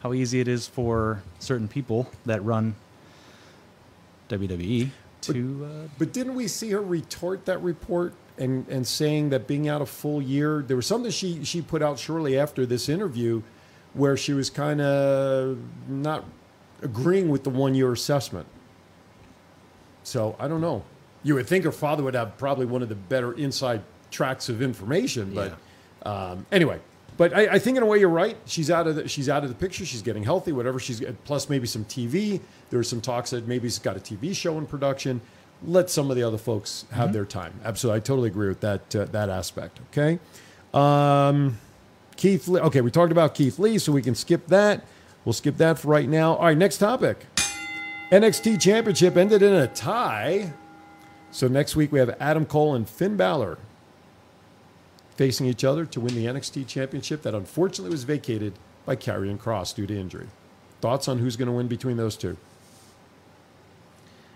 [0.00, 2.76] how easy it is for certain people that run
[4.28, 4.90] WWE
[5.22, 5.68] to.
[5.68, 9.82] Uh, But didn't we see her retort that report and, and saying that being out
[9.82, 13.42] a full year, there was something she, she put out shortly after this interview
[13.94, 15.58] where she was kind of
[15.88, 16.24] not
[16.82, 18.46] agreeing with the one year assessment.
[20.04, 20.84] So I don't know.
[21.28, 24.62] You would think her father would have probably one of the better inside tracks of
[24.62, 25.58] information, but
[26.08, 26.80] um, anyway.
[27.18, 28.34] But I, I think in a way you're right.
[28.46, 29.84] She's out of the, she's out of the picture.
[29.84, 30.52] She's getting healthy.
[30.52, 32.40] Whatever she's plus maybe some TV.
[32.70, 35.20] There was some talks that maybe she's got a TV show in production.
[35.62, 37.52] Let some of the other folks have their time.
[37.62, 39.80] Absolutely, I totally agree with that uh, that aspect.
[39.90, 40.18] Okay,
[40.72, 41.58] um,
[42.16, 42.48] Keith.
[42.48, 42.60] Lee.
[42.62, 44.86] Okay, we talked about Keith Lee, so we can skip that.
[45.26, 46.36] We'll skip that for right now.
[46.36, 47.26] All right, next topic.
[48.10, 50.54] NXT Championship ended in a tie.
[51.30, 53.58] So next week we have Adam Cole and Finn Balor
[55.16, 58.54] facing each other to win the NXT Championship that unfortunately was vacated
[58.86, 60.28] by Karrion Cross due to injury.
[60.80, 62.36] Thoughts on who's going to win between those two?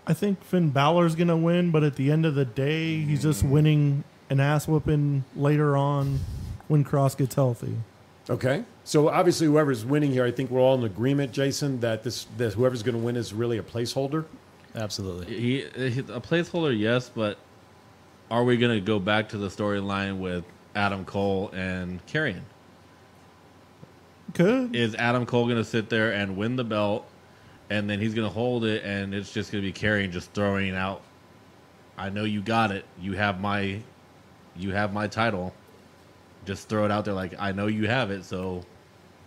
[0.07, 3.45] I think Finn Balor's gonna win, but at the end of the day, he's just
[3.45, 6.19] winning an ass whooping later on
[6.67, 7.77] when Cross gets healthy.
[8.29, 8.65] Okay.
[8.85, 12.55] So obviously whoever's winning here, I think we're all in agreement, Jason, that this that
[12.55, 14.25] whoever's going to win is really a placeholder.
[14.75, 15.27] Absolutely.
[15.27, 15.61] He,
[15.91, 17.39] he a placeholder, yes, but
[18.31, 20.45] are we going to go back to the storyline with
[20.75, 22.43] Adam Cole and Karrion?
[24.35, 27.07] Could Is Adam Cole going to sit there and win the belt,
[27.69, 30.33] and then he's going to hold it, and it's just going to be Karrion just
[30.33, 31.03] throwing out,
[31.99, 32.87] "I know you got it.
[32.99, 33.81] You have my,
[34.57, 35.53] you have my title.
[36.47, 38.25] Just throw it out there like I know you have it.
[38.25, 38.65] So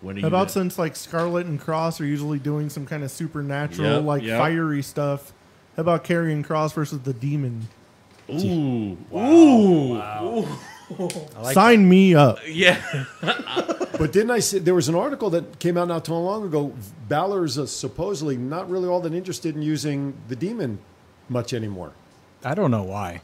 [0.05, 3.03] when are How about gonna- since like Scarlett and Cross are usually doing some kind
[3.03, 4.39] of supernatural, Yep, like yep.
[4.39, 5.33] fiery stuff?
[5.75, 7.67] How about Karrion Cross versus the Demon?
[8.31, 10.47] Ooh, ooh,
[11.53, 12.39] Sign me up.
[12.47, 13.05] yeah.
[13.97, 16.73] But didn't I say there was an article that came out not too long ago?
[17.09, 20.79] Balor's uh, supposedly not really all that interested in using the demon
[21.29, 21.91] much anymore.
[22.43, 23.21] I don't know why.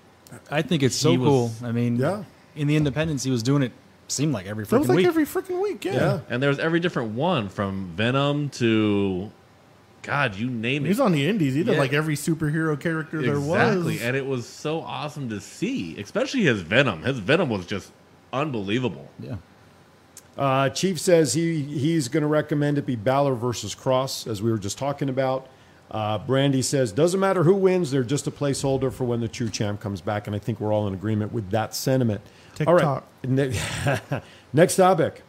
[0.49, 1.51] I think it's so He was- cool.
[1.63, 2.23] I mean, Yeah.
[2.55, 3.71] in the Independence, he was doing it.
[4.11, 4.75] Seemed like every freaking week.
[4.75, 5.05] It was like week.
[5.07, 5.85] every freaking week.
[5.85, 5.93] Yeah.
[5.93, 6.19] Yeah.
[6.29, 9.31] And there was every different one from Venom to,
[10.03, 10.89] God, you name it.
[10.89, 11.53] He's on the indies.
[11.53, 11.79] He did Yeah.
[11.79, 13.75] like every superhero character there was.
[13.75, 17.03] exactly, and it was so awesome to see, especially his Venom.
[17.03, 17.91] His Venom was just
[18.33, 19.09] unbelievable.
[19.19, 19.35] yeah.
[20.37, 24.49] Uh, Chief says he he's going to recommend it be Balor versus Cross, as we
[24.49, 25.47] were just talking about.
[25.91, 29.49] Uh, Brandy says doesn't matter who wins; they're just a placeholder for when the true
[29.49, 32.21] champ comes back, and I think we're all in agreement with that sentiment.
[32.67, 34.11] All right, TikTok.
[34.11, 34.21] Ne-
[34.53, 35.23] next topic.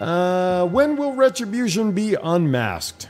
[0.00, 3.08] Uh, when will Retribution be unmasked?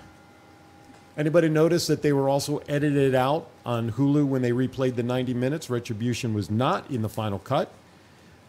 [1.16, 5.34] Anybody notice that they were also edited out on Hulu when they replayed the 90
[5.34, 5.68] minutes?
[5.68, 7.70] Retribution was not in the final cut.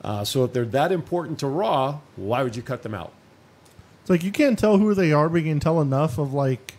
[0.03, 3.11] Uh, so if they're that important to Raw, why would you cut them out?
[4.01, 6.75] It's like you can't tell who they are, but you can tell enough of like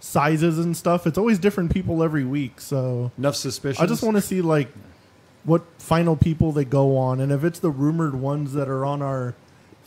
[0.00, 1.06] sizes and stuff.
[1.06, 2.60] It's always different people every week.
[2.60, 3.82] So Enough suspicion.
[3.82, 4.72] I just want to see like
[5.48, 9.02] what final people they go on, and if it's the rumored ones that are on
[9.02, 9.34] our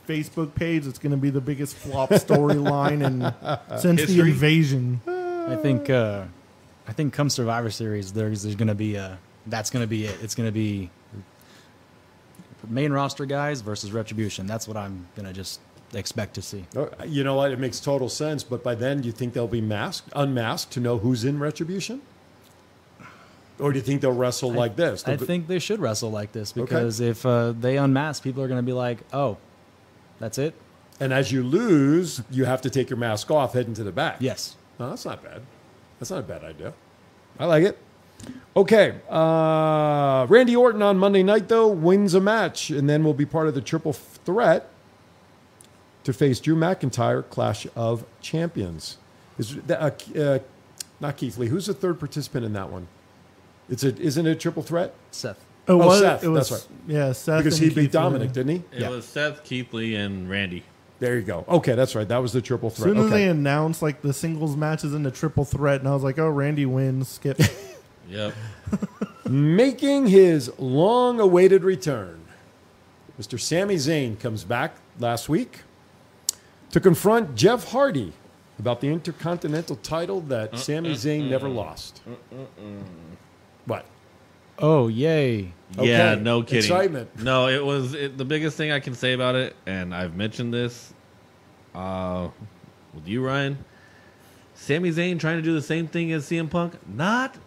[0.07, 5.01] Facebook page, it's going to be the biggest flop storyline and since the invasion.
[5.07, 5.89] I think.
[5.89, 6.25] Uh,
[6.87, 9.17] I think come Survivor Series, there's there's going to be a.
[9.47, 10.17] That's going to be it.
[10.21, 10.89] It's going to be
[12.67, 14.45] main roster guys versus Retribution.
[14.45, 15.59] That's what I'm going to just
[15.93, 16.65] expect to see.
[16.75, 17.51] Oh, You know what?
[17.51, 18.43] It makes total sense.
[18.43, 22.01] But by then, do you think they'll be masked, unmasked to know who's in Retribution?
[23.61, 25.03] Or do you think they'll wrestle like this?
[25.07, 28.47] I They'll- think they should wrestle like this because if uh, they unmask, people are
[28.47, 29.37] going to be like, "Oh,
[30.19, 30.55] that's it."
[30.99, 34.17] And as you lose, you have to take your mask off, heading to the back.
[34.19, 34.55] Yes.
[34.79, 35.41] No, that's not bad.
[35.99, 36.73] That's not a bad idea.
[37.39, 37.77] I like it.
[38.55, 38.95] Okay.
[39.09, 43.47] Uh, Randy Orton on Monday night, though, wins a match and then will be part
[43.47, 44.69] of the triple threat
[46.03, 48.97] to face Drew McIntyre, Clash of Champions.
[49.39, 49.81] Is that,
[50.15, 50.39] uh, uh,
[50.99, 51.47] not Keith Lee.
[51.47, 52.87] Who's the third participant in that one?
[53.71, 54.93] It's a, isn't it a triple threat?
[55.09, 55.37] Seth.
[55.67, 56.77] It Oh, was, Seth, It was, that's right.
[56.87, 57.37] Yeah, Seth.
[57.43, 57.99] Because he beat Keith Lee.
[57.99, 58.77] Dominik, didn't he?
[58.77, 60.63] It was Seth, Keith Lee, and Randy.
[60.99, 61.45] There you go.
[61.49, 62.07] Okay, that's right.
[62.07, 62.89] That was the triple As threat.
[62.89, 63.13] soon as okay.
[63.23, 66.29] they announced like the singles matches in the triple threat, and I was like, "Oh,
[66.29, 67.39] Randy wins." Skip.
[68.09, 68.33] Yep.
[69.29, 72.25] making his long awaited return.
[73.17, 73.39] Mr.
[73.39, 75.59] Sami Zayn comes back last week
[76.71, 78.11] to confront Jeff Hardy
[78.59, 82.01] about the Intercontinental title that Sami Zayn never lost.
[84.57, 84.65] What?
[84.65, 85.53] Oh, yay!
[85.79, 86.57] Yeah, Okay, no kidding.
[86.59, 87.23] excitement.
[87.23, 90.53] No, it was it, the biggest thing I can say about it, and I've mentioned
[90.53, 90.93] this
[91.73, 92.29] uh,
[92.93, 93.57] with you, Ryan.
[94.53, 97.37] Sami Zayn trying to do the same thing as CM Punk, not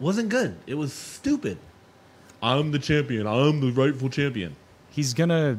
[0.00, 0.56] wasn't good.
[0.66, 1.58] It was stupid.
[2.42, 3.26] I'm the champion.
[3.26, 4.54] I'm the rightful champion.
[4.90, 5.58] He's gonna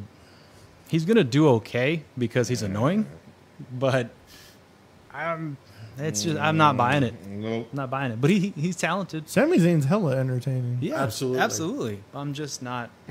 [0.87, 3.05] he's gonna do okay because he's annoying,
[3.77, 4.09] but
[5.13, 5.57] I'm
[5.99, 7.13] it's just I'm not buying it.
[7.27, 7.67] Nope.
[7.71, 8.21] I'm not buying it.
[8.21, 9.27] But he he's talented.
[9.29, 10.79] Sami Zayn's hella entertaining.
[10.81, 11.39] Yeah, Absolutely.
[11.39, 12.03] absolutely.
[12.13, 12.89] I'm just not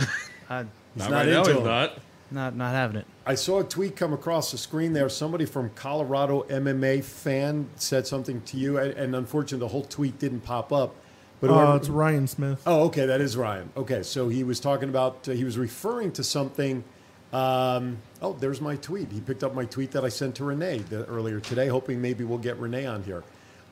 [0.51, 0.67] I, Not,
[0.97, 1.45] not right now.
[1.45, 1.65] He's him.
[1.65, 1.99] not.
[2.31, 3.07] not not having it.
[3.27, 5.09] I saw a tweet come across the screen there.
[5.09, 10.19] Somebody from Colorado MMA fan said something to you, and, and unfortunately, the whole tweet
[10.19, 10.95] didn't pop up.
[11.41, 12.63] But Oh, whoever- it's Ryan Smith.
[12.67, 13.71] Oh, okay, that is Ryan.
[13.77, 16.83] Okay, so he was talking about, uh, he was referring to something.
[17.33, 19.11] Um, oh, there's my tweet.
[19.11, 22.25] He picked up my tweet that I sent to Renee the, earlier today, hoping maybe
[22.25, 23.25] we'll get Renee on here.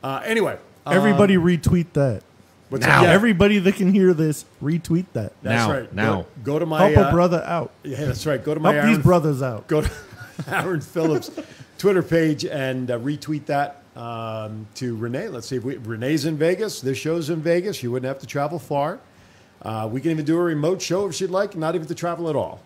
[0.03, 2.23] Uh, anyway, Everybody retweet that.
[2.69, 3.03] what's Now.
[3.03, 5.33] Yeah, Everybody that can hear this, retweet that.
[5.43, 5.93] that's Now, right.
[5.93, 6.23] now.
[6.23, 6.89] Go, go to my.
[6.89, 7.73] Help uh, a brother out.
[7.83, 8.43] Yeah, that's right.
[8.43, 9.67] Go to my Help Aaron, these brothers out.
[9.67, 9.91] go to
[10.49, 11.31] Aaron Phillips
[11.79, 15.29] Twitter page and uh, retweet that um, to Renee.
[15.29, 16.81] Let's see if we, Renee's in Vegas.
[16.81, 17.83] This show's in Vegas.
[17.83, 19.01] You wouldn't have to travel far.
[19.63, 22.29] Uh, we can even do a remote show if she'd like, not even to travel
[22.29, 22.61] at all.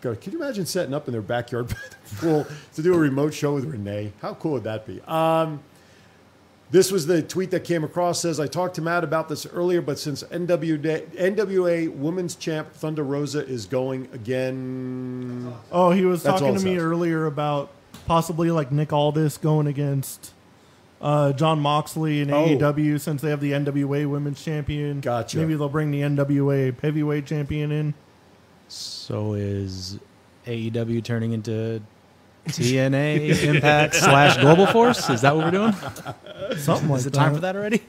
[0.00, 1.74] Go, can you imagine setting up in their backyard
[2.18, 4.12] pool to do a remote show with Renee?
[4.22, 5.00] How cool would that be?
[5.02, 5.60] Um,
[6.70, 8.20] this was the tweet that came across.
[8.20, 12.72] Says I talked to Matt about this earlier, but since NW Day, NWA Women's Champ
[12.74, 16.82] Thunder Rosa is going again, Oh, he was That's talking to me says.
[16.82, 17.70] earlier about
[18.06, 20.32] possibly like Nick Aldis going against
[21.00, 22.46] uh, Jon Moxley in Oh.
[22.46, 25.00] AEW since they have the NWA Women's Champion.
[25.00, 25.38] Gotcha.
[25.38, 27.94] Maybe they'll bring the NWA Heavyweight Champion in.
[28.68, 29.98] So is
[30.46, 31.82] AEW turning into
[32.48, 35.08] TNA Impact slash Global Force?
[35.10, 35.72] Is that what we're doing?
[36.58, 37.18] Something like Is it that.
[37.18, 37.82] time for that already?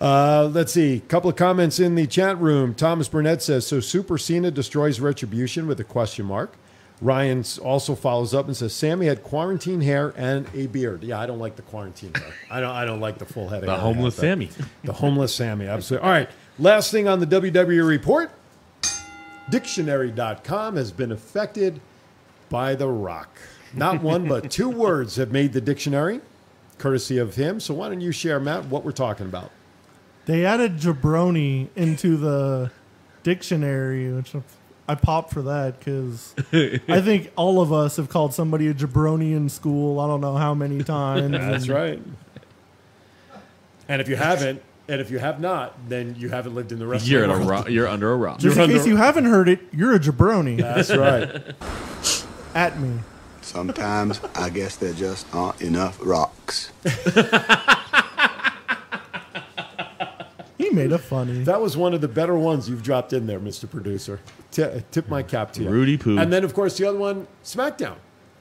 [0.00, 0.96] Uh, let's see.
[0.96, 2.74] A couple of comments in the chat room.
[2.74, 6.54] Thomas Burnett says, "So Super Cena destroys Retribution with a question mark."
[7.00, 11.26] Ryan also follows up and says, "Sami had quarantine hair and a beard." Yeah, I
[11.26, 12.32] don't like the quarantine hair.
[12.50, 12.70] I don't.
[12.70, 13.60] I don't like the full head.
[13.60, 14.50] of The hair I homeless have, Sami.
[14.84, 15.66] The homeless Sami.
[15.66, 16.06] Absolutely.
[16.06, 16.28] All right.
[16.58, 18.32] Last thing on the WWE report:
[19.50, 21.80] Dictionary.com has been affected
[22.48, 23.28] by The Rock.
[23.74, 26.20] Not one, but two words have made the dictionary,
[26.78, 27.60] courtesy of him.
[27.60, 29.50] So why don't you share, Matt, what we're talking about?
[30.26, 32.70] They added jabroni into the
[33.22, 34.34] dictionary, which
[34.88, 39.34] I popped for that because I think all of us have called somebody a jabroni
[39.34, 39.98] in school.
[39.98, 41.32] I don't know how many times.
[41.32, 42.02] That's and right.
[43.88, 46.86] And if you haven't, and if you have not, then you haven't lived in the
[46.86, 47.64] rest You're of the a world.
[47.66, 48.38] ro- you're under a rock.
[48.38, 51.54] Just You're in case you haven't heard it, you're a jabroni That's right.
[52.54, 52.98] at me.
[53.40, 56.70] Sometimes I guess there just aren't enough rocks.
[60.58, 61.42] He made it funny.
[61.44, 63.68] That was one of the better ones you've dropped in there, Mr.
[63.68, 64.20] Producer.
[64.52, 65.68] T- uh, tip my cap to you.
[65.68, 66.16] Rudy Poo.
[66.18, 67.96] And then, of course, the other one, SmackDown.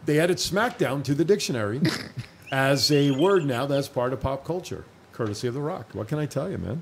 [0.05, 1.81] They added SmackDown to the dictionary
[2.51, 4.85] as a word now that's part of pop culture,
[5.21, 5.85] courtesy of The Rock.
[5.93, 6.81] What can I tell you, man?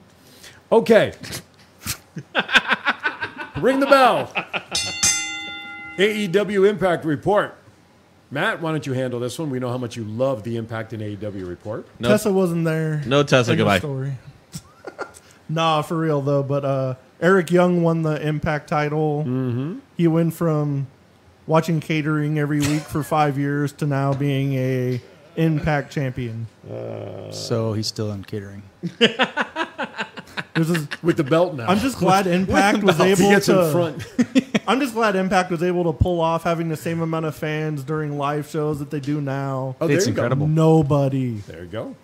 [0.72, 1.12] Okay.
[3.58, 4.32] Ring the bell.
[5.98, 7.54] AEW Impact Report.
[8.32, 9.50] Matt, why don't you handle this one?
[9.50, 11.86] We know how much you love the Impact and AEW report.
[12.00, 13.04] No, Tessa wasn't there.
[13.06, 13.52] no Tesla.
[13.52, 13.80] End of Goodbye.
[13.80, 14.14] Story.
[15.50, 16.44] nah, for real though.
[16.44, 19.26] But uh, Eric Young won the Impact title.
[19.28, 19.80] Mm-hmm.
[19.98, 20.88] He went from
[21.46, 25.02] watching catering every week for five years to now being a
[25.40, 26.48] Impact champion.
[27.32, 28.64] So he's still in catering.
[30.56, 31.68] This is- With the belt now.
[31.68, 33.66] I'm just glad Impact was he able gets to.
[33.68, 34.06] in front.
[34.68, 37.84] I'm just glad Impact was able to pull off having the same amount of fans
[37.84, 39.76] during live shows that they do now.
[39.80, 40.22] Oh, there It's you go.
[40.24, 40.48] incredible.
[40.48, 41.36] Nobody.
[41.48, 41.96] There you go.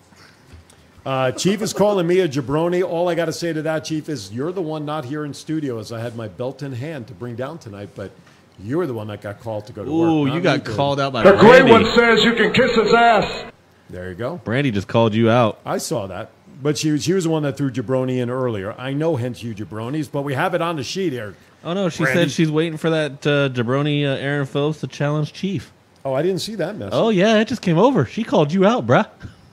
[1.04, 2.82] Uh, Chief is calling me a jabroni.
[2.82, 5.34] All I got to say to that, Chief, is you're the one not here in
[5.34, 8.10] studio as I had my belt in hand to bring down tonight, but
[8.58, 10.08] you were the one that got called to go to work.
[10.08, 12.92] Ooh, you got me, called out by The great one says you can kiss his
[12.92, 13.50] ass.
[13.90, 14.36] There you go.
[14.44, 15.60] Brandy just called you out.
[15.64, 16.30] I saw that.
[16.62, 18.72] But she, she was the one that threw jabroni in earlier.
[18.78, 21.36] I know hence you jabronis, but we have it on the sheet here.
[21.62, 22.22] Oh no, she Brandy.
[22.22, 25.72] said she's waiting for that uh, jabroni uh, Aaron Phillips to challenge Chief.
[26.04, 26.94] Oh, I didn't see that message.
[26.94, 28.06] Oh yeah, it just came over.
[28.06, 29.08] She called you out, bruh.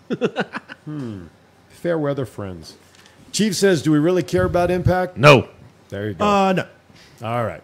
[0.85, 1.27] Hmm.
[1.69, 2.75] Fair weather friends.
[3.31, 5.17] Chief says, do we really care about Impact?
[5.17, 5.47] No.
[5.89, 6.25] There you go.
[6.25, 6.67] Uh, no.
[7.23, 7.63] All right.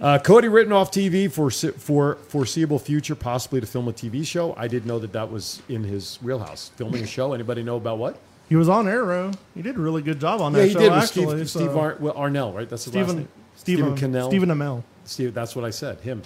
[0.00, 4.54] Uh, Cody written off TV for for foreseeable future, possibly to film a TV show.
[4.56, 6.70] I didn't know that that was in his wheelhouse.
[6.76, 7.32] Filming a show.
[7.32, 8.18] Anybody know about what?
[8.48, 9.32] He was on Arrow.
[9.54, 10.78] He did a really good job on Yeah, that he show.
[10.80, 12.68] did with actually, Steve, so- Steve Ar- well, Arnell, right?
[12.68, 13.28] That's his last Stephen name.
[13.56, 14.30] Stephen Cannell.
[14.30, 14.82] Stephen Amell.
[15.04, 16.00] Steve, that's what I said.
[16.00, 16.22] Him.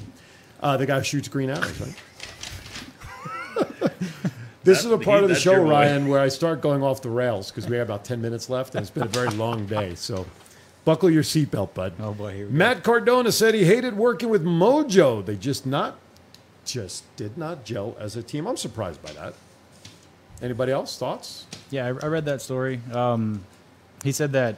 [0.61, 1.95] Uh, the guy who shoots green arrows, right?
[4.65, 5.71] this is a part of the show, your boy.
[5.71, 8.75] Ryan, where I start going off the rails because we have about 10 minutes left
[8.75, 9.95] and it's been a very long day.
[9.97, 10.25] So
[10.85, 11.95] buckle your seatbelt, bud.
[12.01, 12.59] Oh boy, here we go.
[12.59, 15.25] Matt Cardona said he hated working with Mojo.
[15.25, 15.99] They just not,
[16.65, 18.47] just did not gel as a team.
[18.47, 19.35] I'm surprised by that.
[20.41, 20.99] Anybody else?
[20.99, 21.47] Thoughts?
[21.71, 22.81] Yeah, I, I read that story.
[22.93, 23.45] Um,
[24.03, 24.57] he said that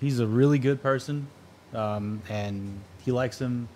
[0.00, 1.26] he's a really good person,
[1.74, 3.68] um, and he likes him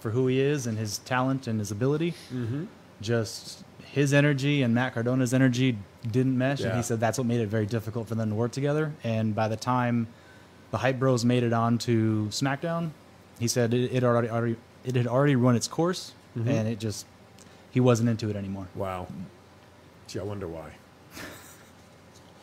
[0.00, 2.12] for who he is and his talent and his ability.
[2.32, 2.64] Mm-hmm.
[3.00, 5.76] Just his energy and Matt Cardona's energy
[6.10, 8.52] didn't mesh, and he said that's what made it very difficult for them to work
[8.52, 8.92] together.
[9.04, 10.08] And by the time
[10.70, 12.90] the Hype Bros made it on to SmackDown,
[13.38, 16.48] he said it, it already, already it had already run its course, mm-hmm.
[16.48, 17.06] and it just
[17.70, 18.68] he wasn't into it anymore.
[18.74, 19.06] Wow.
[20.06, 20.72] Gee, I wonder why.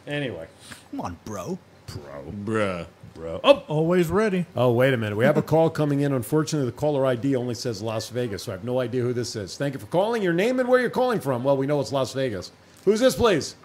[0.07, 0.47] Anyway,
[0.91, 1.59] Come on, bro.
[1.85, 2.33] bro.
[2.45, 2.87] Bruh.
[3.13, 3.41] bro.
[3.43, 4.45] Oh, Always ready.
[4.55, 5.17] Oh, wait a minute.
[5.17, 6.13] We have a call coming in.
[6.13, 9.35] Unfortunately, the caller ID only says Las Vegas, so I have no idea who this
[9.35, 9.57] is.
[9.57, 10.23] Thank you for calling.
[10.23, 11.43] Your name and where you're calling from.
[11.43, 12.51] Well, we know it's Las Vegas.
[12.85, 13.55] Who's this, please?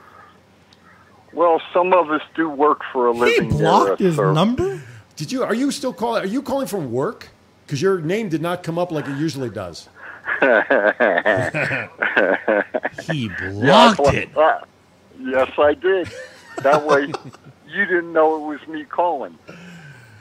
[1.33, 3.49] Well, some of us do work for a He living.
[3.51, 4.33] there, blocked uh, his sir.
[4.33, 4.80] number.
[5.16, 5.43] Did you?
[5.45, 6.22] Are you still calling?
[6.22, 7.28] Are you calling from work?
[7.66, 9.89] Because your name did not come up like it usually does.
[13.05, 14.37] He blocked Well, it.
[14.37, 14.59] uh,
[15.20, 16.11] yes, I did.
[16.62, 17.12] That way,
[17.68, 19.39] you didn't know it was me calling.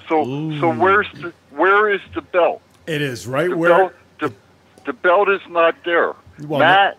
[0.08, 0.24] So,
[0.60, 2.62] so where's the where is the belt?
[2.88, 3.70] It is right The where.
[3.78, 4.34] belt, the,
[4.86, 6.14] the belt is not there.
[6.44, 6.98] Well, Matt,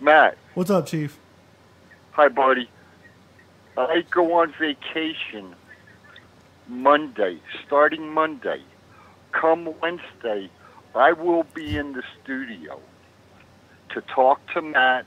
[0.00, 1.18] Matt, What's up, Chief?
[2.12, 2.68] hi, buddy.
[3.76, 5.54] I go on vacation
[6.68, 8.60] Monday, starting Monday.
[9.32, 10.50] Come Wednesday,
[10.94, 12.78] I will be in the studio
[13.90, 15.06] to talk to Matt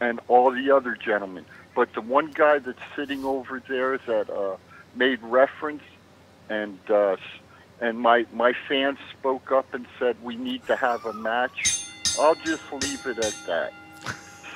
[0.00, 1.46] and all the other gentlemen.
[1.74, 4.56] But the one guy that's sitting over there that uh,
[4.94, 5.82] made reference,
[6.50, 7.16] and uh,
[7.80, 11.80] and my my fans spoke up and said we need to have a match.
[12.18, 13.72] I'll just leave it at that.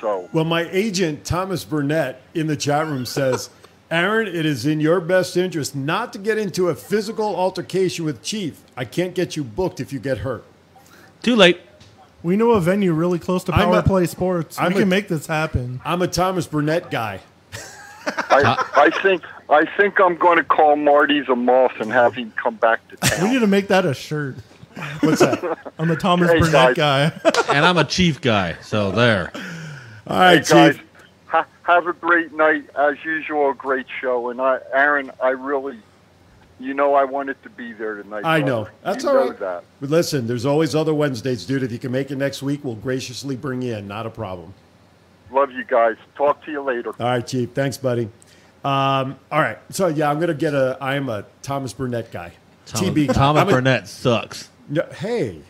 [0.00, 3.50] So Well, my agent Thomas Burnett in the chat room says,
[3.90, 8.22] "Aaron, it is in your best interest not to get into a physical altercation with
[8.22, 8.60] Chief.
[8.76, 10.44] I can't get you booked if you get hurt."
[11.22, 11.60] Too late.
[12.22, 14.58] We know a venue really close to I'm Power a- Play Sports.
[14.58, 15.80] I'm we can make this happen.
[15.84, 17.20] I'm a Thomas Burnett guy.
[18.06, 22.32] I, I think I think I'm going to call Marty's a Moth and have him
[22.40, 23.24] come back to town.
[23.24, 24.36] We need to make that a shirt.
[25.00, 25.58] What's that?
[25.78, 27.12] I'm a Thomas Hey, Burnett guys.
[27.22, 27.54] guy.
[27.54, 29.32] And I'm a chief guy, so there.
[30.06, 30.84] All right, Hey, guys, Chief.
[31.26, 32.68] Ha- have a great night.
[32.76, 34.30] As usual, a great show.
[34.30, 35.78] And I, Aaron, I really,
[36.60, 38.24] you know, I wanted to be there tonight.
[38.24, 38.52] I brother.
[38.64, 38.68] know.
[38.84, 39.38] That's you all know right.
[39.40, 39.64] That.
[39.80, 41.62] But listen, there's always other Wednesdays, dude.
[41.64, 43.88] If you can make it next week, we'll graciously bring you in.
[43.88, 44.54] Not a problem.
[45.32, 45.96] Love you guys.
[46.14, 46.90] Talk to you later.
[47.00, 47.50] All right, Chief.
[47.52, 48.04] Thanks, buddy.
[48.64, 49.58] Um, all right.
[49.70, 50.78] So, yeah, I'm going to get a.
[50.80, 52.32] I am a Thomas Burnett guy.
[52.66, 53.12] Thomas, TB.
[53.12, 54.50] Thomas I'm a- Burnett sucks.
[54.68, 55.40] No, hey,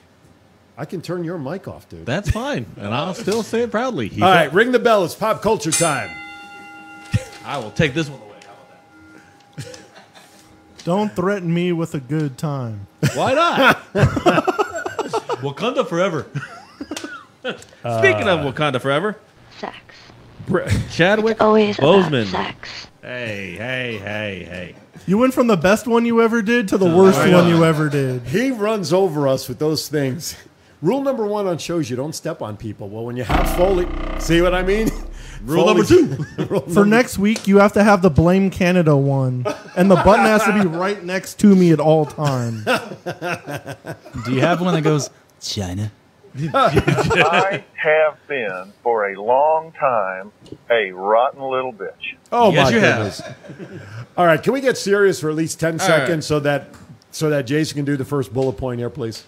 [0.78, 2.04] I can turn your mic off, dude.
[2.04, 4.08] That's fine, and I'll still say it proudly.
[4.08, 4.36] He all sucks.
[4.46, 5.04] right, ring the bell.
[5.04, 6.10] It's pop culture time.
[7.44, 8.36] I will take this one away.
[8.46, 9.78] How about
[10.84, 12.86] Don't threaten me with a good time.
[13.14, 13.76] Why not?
[15.42, 16.26] Wakanda forever.
[17.44, 19.16] Uh, Speaking of Wakanda forever,
[19.58, 19.76] Sex.
[20.92, 22.26] Chadwick Always about Boseman.
[22.26, 22.86] sex.
[23.02, 24.74] Hey, hey, hey, hey.
[25.06, 27.64] You went from the best one you ever did to the worst I one you
[27.64, 28.22] ever did.
[28.22, 30.34] He runs over us with those things.
[30.82, 32.88] Rule number one on shows: you don't step on people.
[32.88, 33.86] Well, when you have Foley,
[34.18, 34.88] see what I mean?
[35.44, 36.06] Rule number two.
[36.48, 39.46] Rule For number- next week, you have to have the Blame Canada one,
[39.76, 42.64] and the button has to be right next to me at all times.
[42.64, 45.10] Do you have one that goes
[45.40, 45.90] China?
[46.52, 50.32] I have been for a long time
[50.70, 52.16] a rotten little bitch.
[52.30, 52.96] Oh Yes, my you have.
[52.98, 53.22] goodness!
[54.18, 56.24] All right, can we get serious for at least ten All seconds right.
[56.24, 56.68] so that
[57.10, 59.24] so that Jason can do the first bullet point here, please?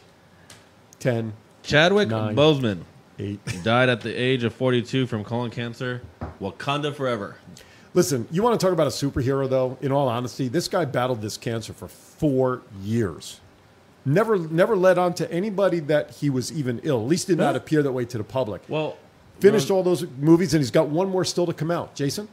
[1.00, 1.32] Ten,
[1.62, 2.34] Chadwick Nine.
[2.34, 2.82] Boseman
[3.18, 3.40] eight.
[3.62, 6.02] died at the age of 42 from colon cancer.
[6.40, 7.36] Wakanda forever.
[7.94, 9.78] Listen, you want to talk about a superhero, though?
[9.80, 13.40] In all honesty, this guy battled this cancer for four years.
[14.04, 17.00] Never, never led on to anybody that he was even ill.
[17.00, 18.62] At least did not appear that way to the public.
[18.68, 18.96] Well,
[19.40, 21.94] Finished all those movies, and he's got one more still to come out.
[21.94, 22.28] Jason,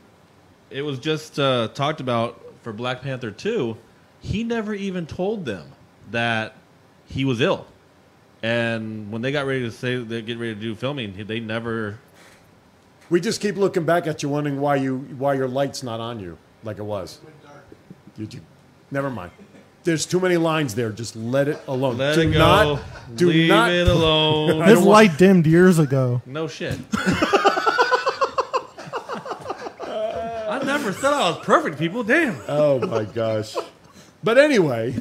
[0.71, 3.77] it was just uh, talked about for Black Panther 2.
[4.21, 5.71] He never even told them
[6.09, 6.55] that
[7.05, 7.67] he was ill.
[8.45, 11.97] And when they got ready to say they get ready to do filming, they never.
[13.09, 16.19] we just keep looking back at you, wondering why you why your light's not on
[16.19, 17.21] you like it was.
[18.17, 18.41] You, you-
[18.91, 19.31] never mind.
[19.83, 20.91] There's too many lines there.
[20.91, 21.97] Just let it alone.
[21.97, 22.37] Let do it go.
[22.39, 22.81] Not,
[23.15, 23.71] do Leave not.
[23.71, 24.61] it alone.
[24.61, 26.21] I His don't want- light dimmed years ago.
[26.27, 26.77] No shit.
[29.81, 32.03] I never said I was perfect, people.
[32.03, 32.39] Damn.
[32.47, 33.55] Oh my gosh.
[34.23, 34.95] But anyway,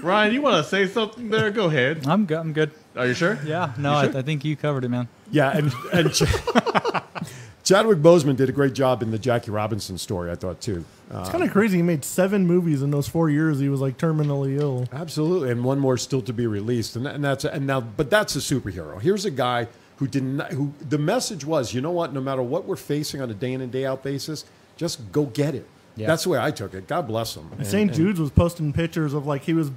[0.00, 1.50] Ryan, you want to say something there?
[1.50, 2.06] Go ahead.
[2.06, 2.38] I'm good.
[2.38, 2.70] I'm good.
[2.96, 3.38] Are you sure?
[3.44, 3.72] Yeah.
[3.78, 5.08] No, I, I think you covered it, man.
[5.30, 6.22] Yeah, and, and Ch-
[7.64, 10.84] Chadwick Boseman did a great job in the Jackie Robinson story, I thought, too.
[11.10, 11.78] Uh, It's kind of crazy.
[11.78, 13.58] He made seven movies in those four years.
[13.58, 14.86] He was like terminally ill.
[14.92, 15.50] absolutely.
[15.50, 16.94] And one more still to be released.
[16.96, 19.00] And, and that's, and now, but that's a superhero.
[19.00, 19.66] Here's a guy
[19.96, 23.30] who didn't, who the message was, you know what, no matter what we're facing on
[23.30, 24.44] a day in and day out basis,
[24.76, 25.66] just go get it.
[25.96, 26.08] Yeah.
[26.08, 26.86] That's the way I took it.
[26.86, 27.48] God bless him.
[27.56, 27.92] And- St.
[27.94, 29.70] Jude's was posting pictures of like he was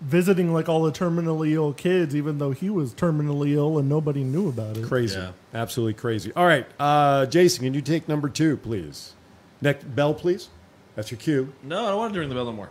[0.00, 4.22] visiting like all the terminally ill kids, even though he was terminally ill and nobody
[4.22, 4.84] knew about it.
[4.84, 5.18] Crazy.
[5.18, 5.32] Yeah.
[5.54, 6.32] Absolutely crazy.
[6.34, 6.66] All right.
[6.78, 9.14] Uh, Jason, can you take number two, please?
[9.60, 10.48] Next bell, please.
[10.94, 11.52] That's your cue.
[11.62, 12.70] No, I don't want to ring the bell no more.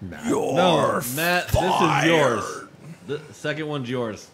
[0.00, 0.26] Matt.
[0.26, 2.64] no, Matt, this is yours.
[3.08, 4.28] The second one's yours.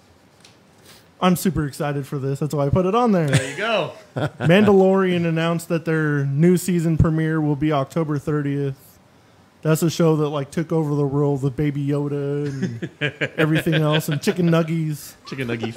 [1.20, 2.40] I'm super excited for this.
[2.40, 3.28] That's why I put it on there.
[3.28, 3.92] There you go.
[4.16, 8.74] Mandalorian announced that their new season premiere will be October 30th.
[9.64, 12.90] That's a show that like took over the world with Baby Yoda and
[13.38, 15.14] everything else and chicken nuggies.
[15.26, 15.74] Chicken nuggies.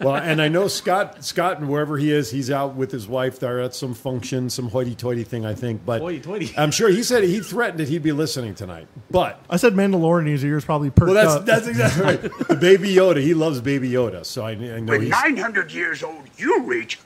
[0.00, 3.38] Well, and I know Scott, Scott, and wherever he is, he's out with his wife.
[3.38, 5.84] They're at some function, some hoity-toity thing, I think.
[5.86, 6.54] But Hoity-toity.
[6.58, 8.88] I'm sure he said he threatened that he'd be listening tonight.
[9.10, 11.46] But I said Mandalorian his ears probably perked well, that's up.
[11.46, 12.20] that's exactly right.
[12.48, 15.10] The Baby Yoda, he loves Baby Yoda, so I, I know When he's.
[15.10, 16.98] 900 years old you reach,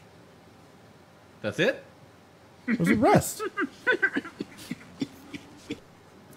[1.42, 1.84] That's it?
[2.78, 3.42] was a rest.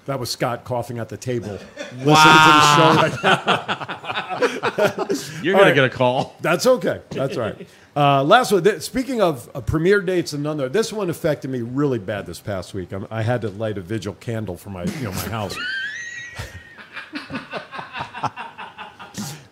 [0.06, 2.96] That was Scott coughing at the table, listening to the show.
[2.96, 5.08] Right now.
[5.42, 5.70] You're going right.
[5.70, 6.36] to get a call.
[6.42, 7.02] That's okay.
[7.10, 7.68] That's right.
[7.96, 8.64] Uh, last one.
[8.64, 12.40] Th- speaking of uh, premiere dates and none, this one affected me really bad this
[12.40, 12.92] past week.
[12.92, 15.58] I'm, I had to light a vigil candle for my, you know, my house.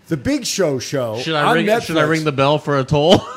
[0.07, 1.19] the Big Show show.
[1.19, 1.79] Should I ring?
[1.81, 3.21] Should I ring the bell for a toll?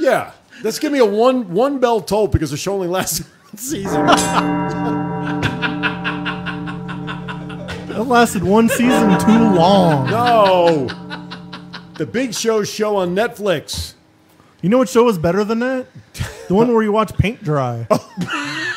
[0.00, 0.32] Yeah,
[0.62, 3.22] let's give me a one one bell toll because the show only lasts
[3.54, 4.06] season.
[8.00, 10.08] That lasted one season too long.
[10.08, 10.86] no,
[11.98, 13.92] the Big Show show on Netflix.
[14.62, 15.86] You know what show is better than that?
[16.48, 17.86] The one where you watch paint dry.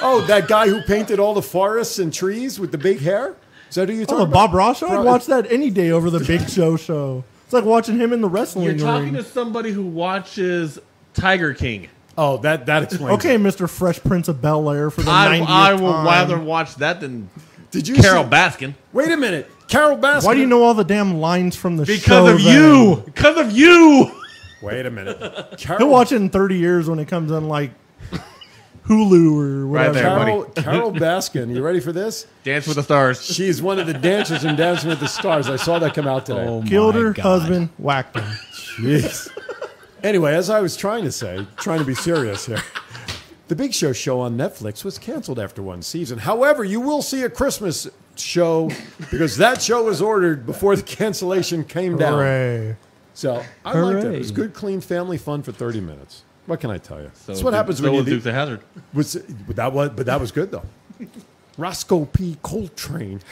[0.06, 3.38] Oh, oh, that guy who painted all the forests and trees with the big hair.
[3.70, 4.48] Is that who you're Oh, talking the about?
[4.48, 4.90] Bob Ross show?
[4.90, 7.24] I'd watch that any day over the Big Show show.
[7.46, 9.24] It's like watching him in the wrestling You're talking ring.
[9.24, 10.78] to somebody who watches
[11.14, 11.88] Tiger King.
[12.18, 13.14] Oh, that that explains.
[13.20, 13.40] Okay, it.
[13.42, 13.70] Mr.
[13.70, 16.06] Fresh Prince of Bel Air for the I, 90th I will time.
[16.06, 17.30] rather watch that than
[17.74, 18.74] Did you Carole see- Baskin.
[18.94, 20.26] Wait a minute, Carole Baskin.
[20.26, 21.94] Why do you know all the damn lines from the show?
[21.94, 22.56] Because of then?
[22.56, 23.02] you.
[23.06, 24.12] Because of you.
[24.62, 25.18] Wait a minute.
[25.58, 25.80] Carole...
[25.80, 27.72] He'll watch it in 30 years when it comes on like
[28.86, 29.68] Hulu or whatever.
[29.68, 29.94] Right whatever.
[29.94, 30.62] there, Carole, buddy.
[30.62, 31.56] Carole Baskin.
[31.56, 32.28] You ready for this?
[32.44, 33.24] Dance with the Stars.
[33.26, 35.50] She's one of the dancers in Dancing with the Stars.
[35.50, 36.46] I saw that come out today.
[36.46, 37.24] Oh Killed my her God.
[37.24, 38.24] husband, whacked him.
[38.78, 39.30] Jeez.
[40.04, 42.62] Anyway, as I was trying to say, trying to be serious here,
[43.48, 46.20] the Big Show show on Netflix was canceled after one season.
[46.20, 48.70] However, you will see a Christmas show
[49.12, 52.14] because that show was ordered before the cancellation came down.
[52.14, 52.76] Hooray.
[53.14, 54.14] So I liked it.
[54.16, 56.24] It was good, clean family fun for 30 minutes.
[56.46, 57.12] What can I tell you?
[57.14, 58.62] So That's what Duke- happens so when you was do- Dukes of Hazzard.
[58.94, 59.16] was
[59.48, 60.64] but that was but that was good though.
[61.58, 62.38] Roscoe P.
[62.42, 63.22] Coltrane.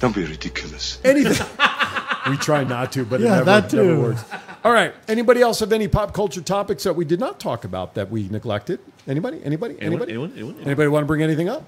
[0.00, 0.98] Don't be ridiculous.
[1.04, 1.46] Anything.
[2.30, 4.00] we try not to, but it Yeah, never, that never too.
[4.02, 4.24] works.
[4.64, 4.94] All right.
[5.08, 8.28] Anybody else have any pop culture topics that we did not talk about that we
[8.28, 8.80] neglected?
[9.06, 9.40] Anybody?
[9.44, 9.76] Anybody?
[9.80, 10.02] Anyone?
[10.08, 10.12] Anybody?
[10.12, 10.32] Anyone?
[10.36, 10.56] Anyone?
[10.64, 11.64] Anybody want to bring anything up?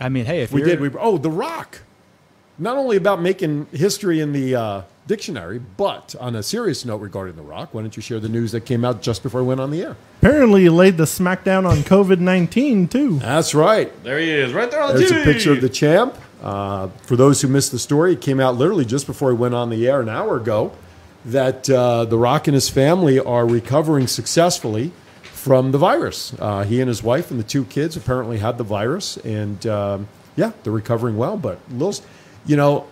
[0.00, 0.80] I mean, hey, if We you're, did.
[0.80, 1.80] We oh, The Rock.
[2.58, 7.36] Not only about making history in the uh, dictionary, but on a serious note regarding
[7.36, 9.60] The Rock, why don't you share the news that came out just before I went
[9.60, 9.96] on the air?
[10.20, 13.18] Apparently, you laid the smackdown on COVID 19 too.
[13.18, 13.90] That's right.
[14.04, 15.22] There he is, right there on the There's TV.
[15.22, 16.14] a picture of the champ.
[16.42, 19.54] Uh, for those who missed the story, it came out literally just before he went
[19.54, 20.72] on the air an hour ago
[21.24, 26.34] that uh, The Rock and his family are recovering successfully from the virus.
[26.38, 30.08] Uh, he and his wife and the two kids apparently had the virus, and um,
[30.36, 31.36] yeah, they're recovering well.
[31.36, 32.04] But little,
[32.44, 32.86] you know,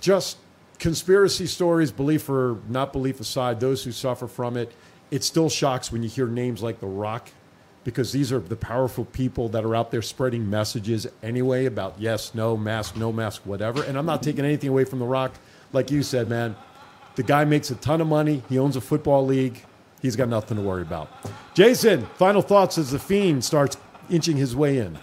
[0.00, 0.36] just
[0.78, 4.72] conspiracy stories, belief or not belief aside, those who suffer from it,
[5.10, 7.30] it still shocks when you hear names like The Rock,
[7.84, 12.34] because these are the powerful people that are out there spreading messages anyway about yes,
[12.34, 13.82] no, mask, no mask, whatever.
[13.82, 15.32] And I'm not taking anything away from The Rock.
[15.72, 16.54] Like you said, man,
[17.16, 18.42] the guy makes a ton of money.
[18.48, 19.62] He owns a football league.
[20.00, 21.08] He's got nothing to worry about.
[21.54, 23.76] Jason, final thoughts as the Fiend starts
[24.10, 24.98] inching his way in.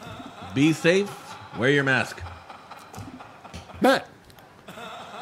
[0.53, 1.09] Be safe.
[1.57, 2.21] Wear your mask.
[3.81, 4.08] Matt,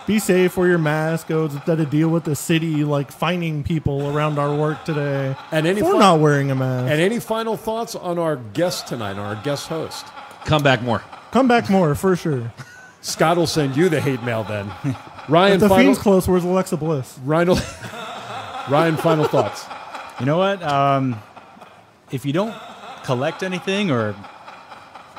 [0.08, 1.28] Be safe, wear your mask.
[1.28, 5.68] Go instead of deal with the city like fining people around our work today And
[5.68, 6.90] any for fun- not wearing a mask.
[6.92, 10.06] and any final thoughts on our guest tonight, on our guest host?
[10.46, 11.04] Come back more.
[11.32, 12.54] Come back more for sure.
[13.02, 14.72] Scott will send you the hate mail then.
[15.28, 17.20] Ryan, If the final, fiend's close, where's Alexa Bliss?
[17.26, 17.50] Ryan,
[18.70, 19.66] Ryan, final thoughts.
[20.22, 20.64] you know what?
[20.64, 21.22] Um,
[22.12, 22.56] if you don't
[23.04, 24.16] collect anything or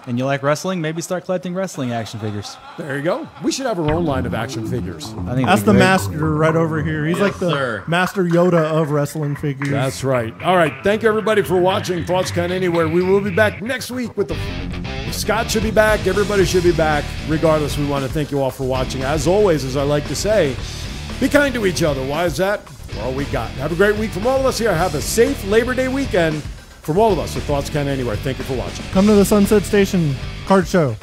[0.09, 2.57] and you like wrestling, maybe start collecting wrestling action figures.
[2.79, 3.29] There you go.
[3.45, 5.13] We should have our own line of action figures.
[5.27, 5.81] I think That's the great.
[5.81, 7.07] master right over here.
[7.07, 7.85] He's like the sir.
[7.87, 9.69] master Yoda of wrestling figures.
[9.69, 10.33] That's right.
[10.43, 10.73] All right.
[10.83, 12.89] Thank you, everybody, for watching Thoughts Count Anywhere.
[12.89, 15.13] We will be back next week with the.
[15.13, 16.07] Scott should be back.
[16.07, 17.05] Everybody should be back.
[17.29, 19.03] Regardless, we want to thank you all for watching.
[19.03, 20.57] As always, as I like to say,
[21.21, 22.05] be kind to each other.
[22.07, 22.67] Why is that?
[22.69, 23.51] For all we got.
[23.53, 24.75] Have a great week from all of us here.
[24.75, 26.43] Have a safe Labor Day weekend
[26.89, 28.17] from all of us at Thoughts Count Anywhere.
[28.17, 28.83] Thank you for watching.
[28.93, 30.17] Come to the Sunset Station
[30.47, 30.97] card show.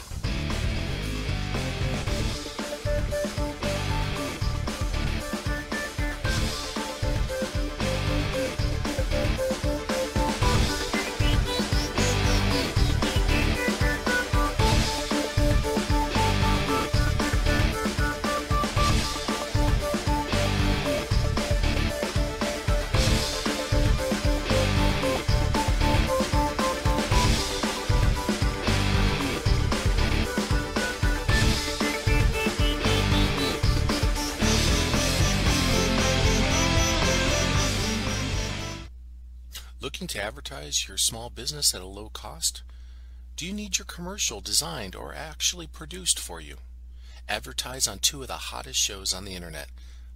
[40.46, 42.62] Advertise your small business at a low cost?
[43.36, 46.58] Do you need your commercial designed or actually produced for you?
[47.28, 49.70] Advertise on two of the hottest shows on the internet,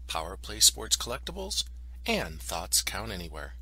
[0.08, 1.64] Power Play Sports Collectibles
[2.06, 3.56] and Thoughts Count Anywhere.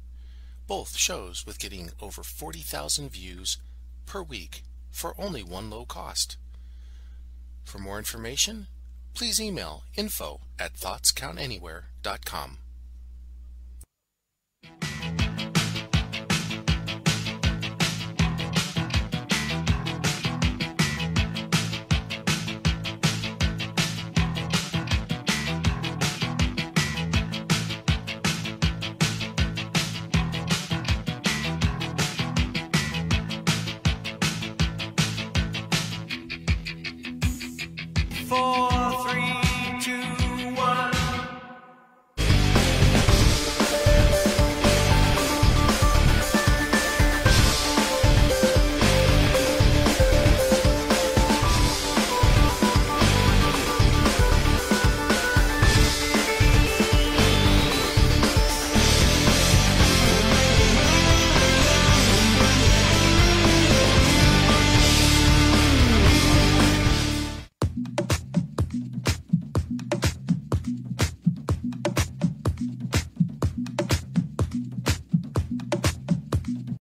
[0.68, 3.58] Both shows with getting over 40,000 views
[4.06, 6.36] per week for only one low cost.
[7.64, 8.68] For more information,
[9.14, 12.58] please email info at thoughtscountanywhere.com.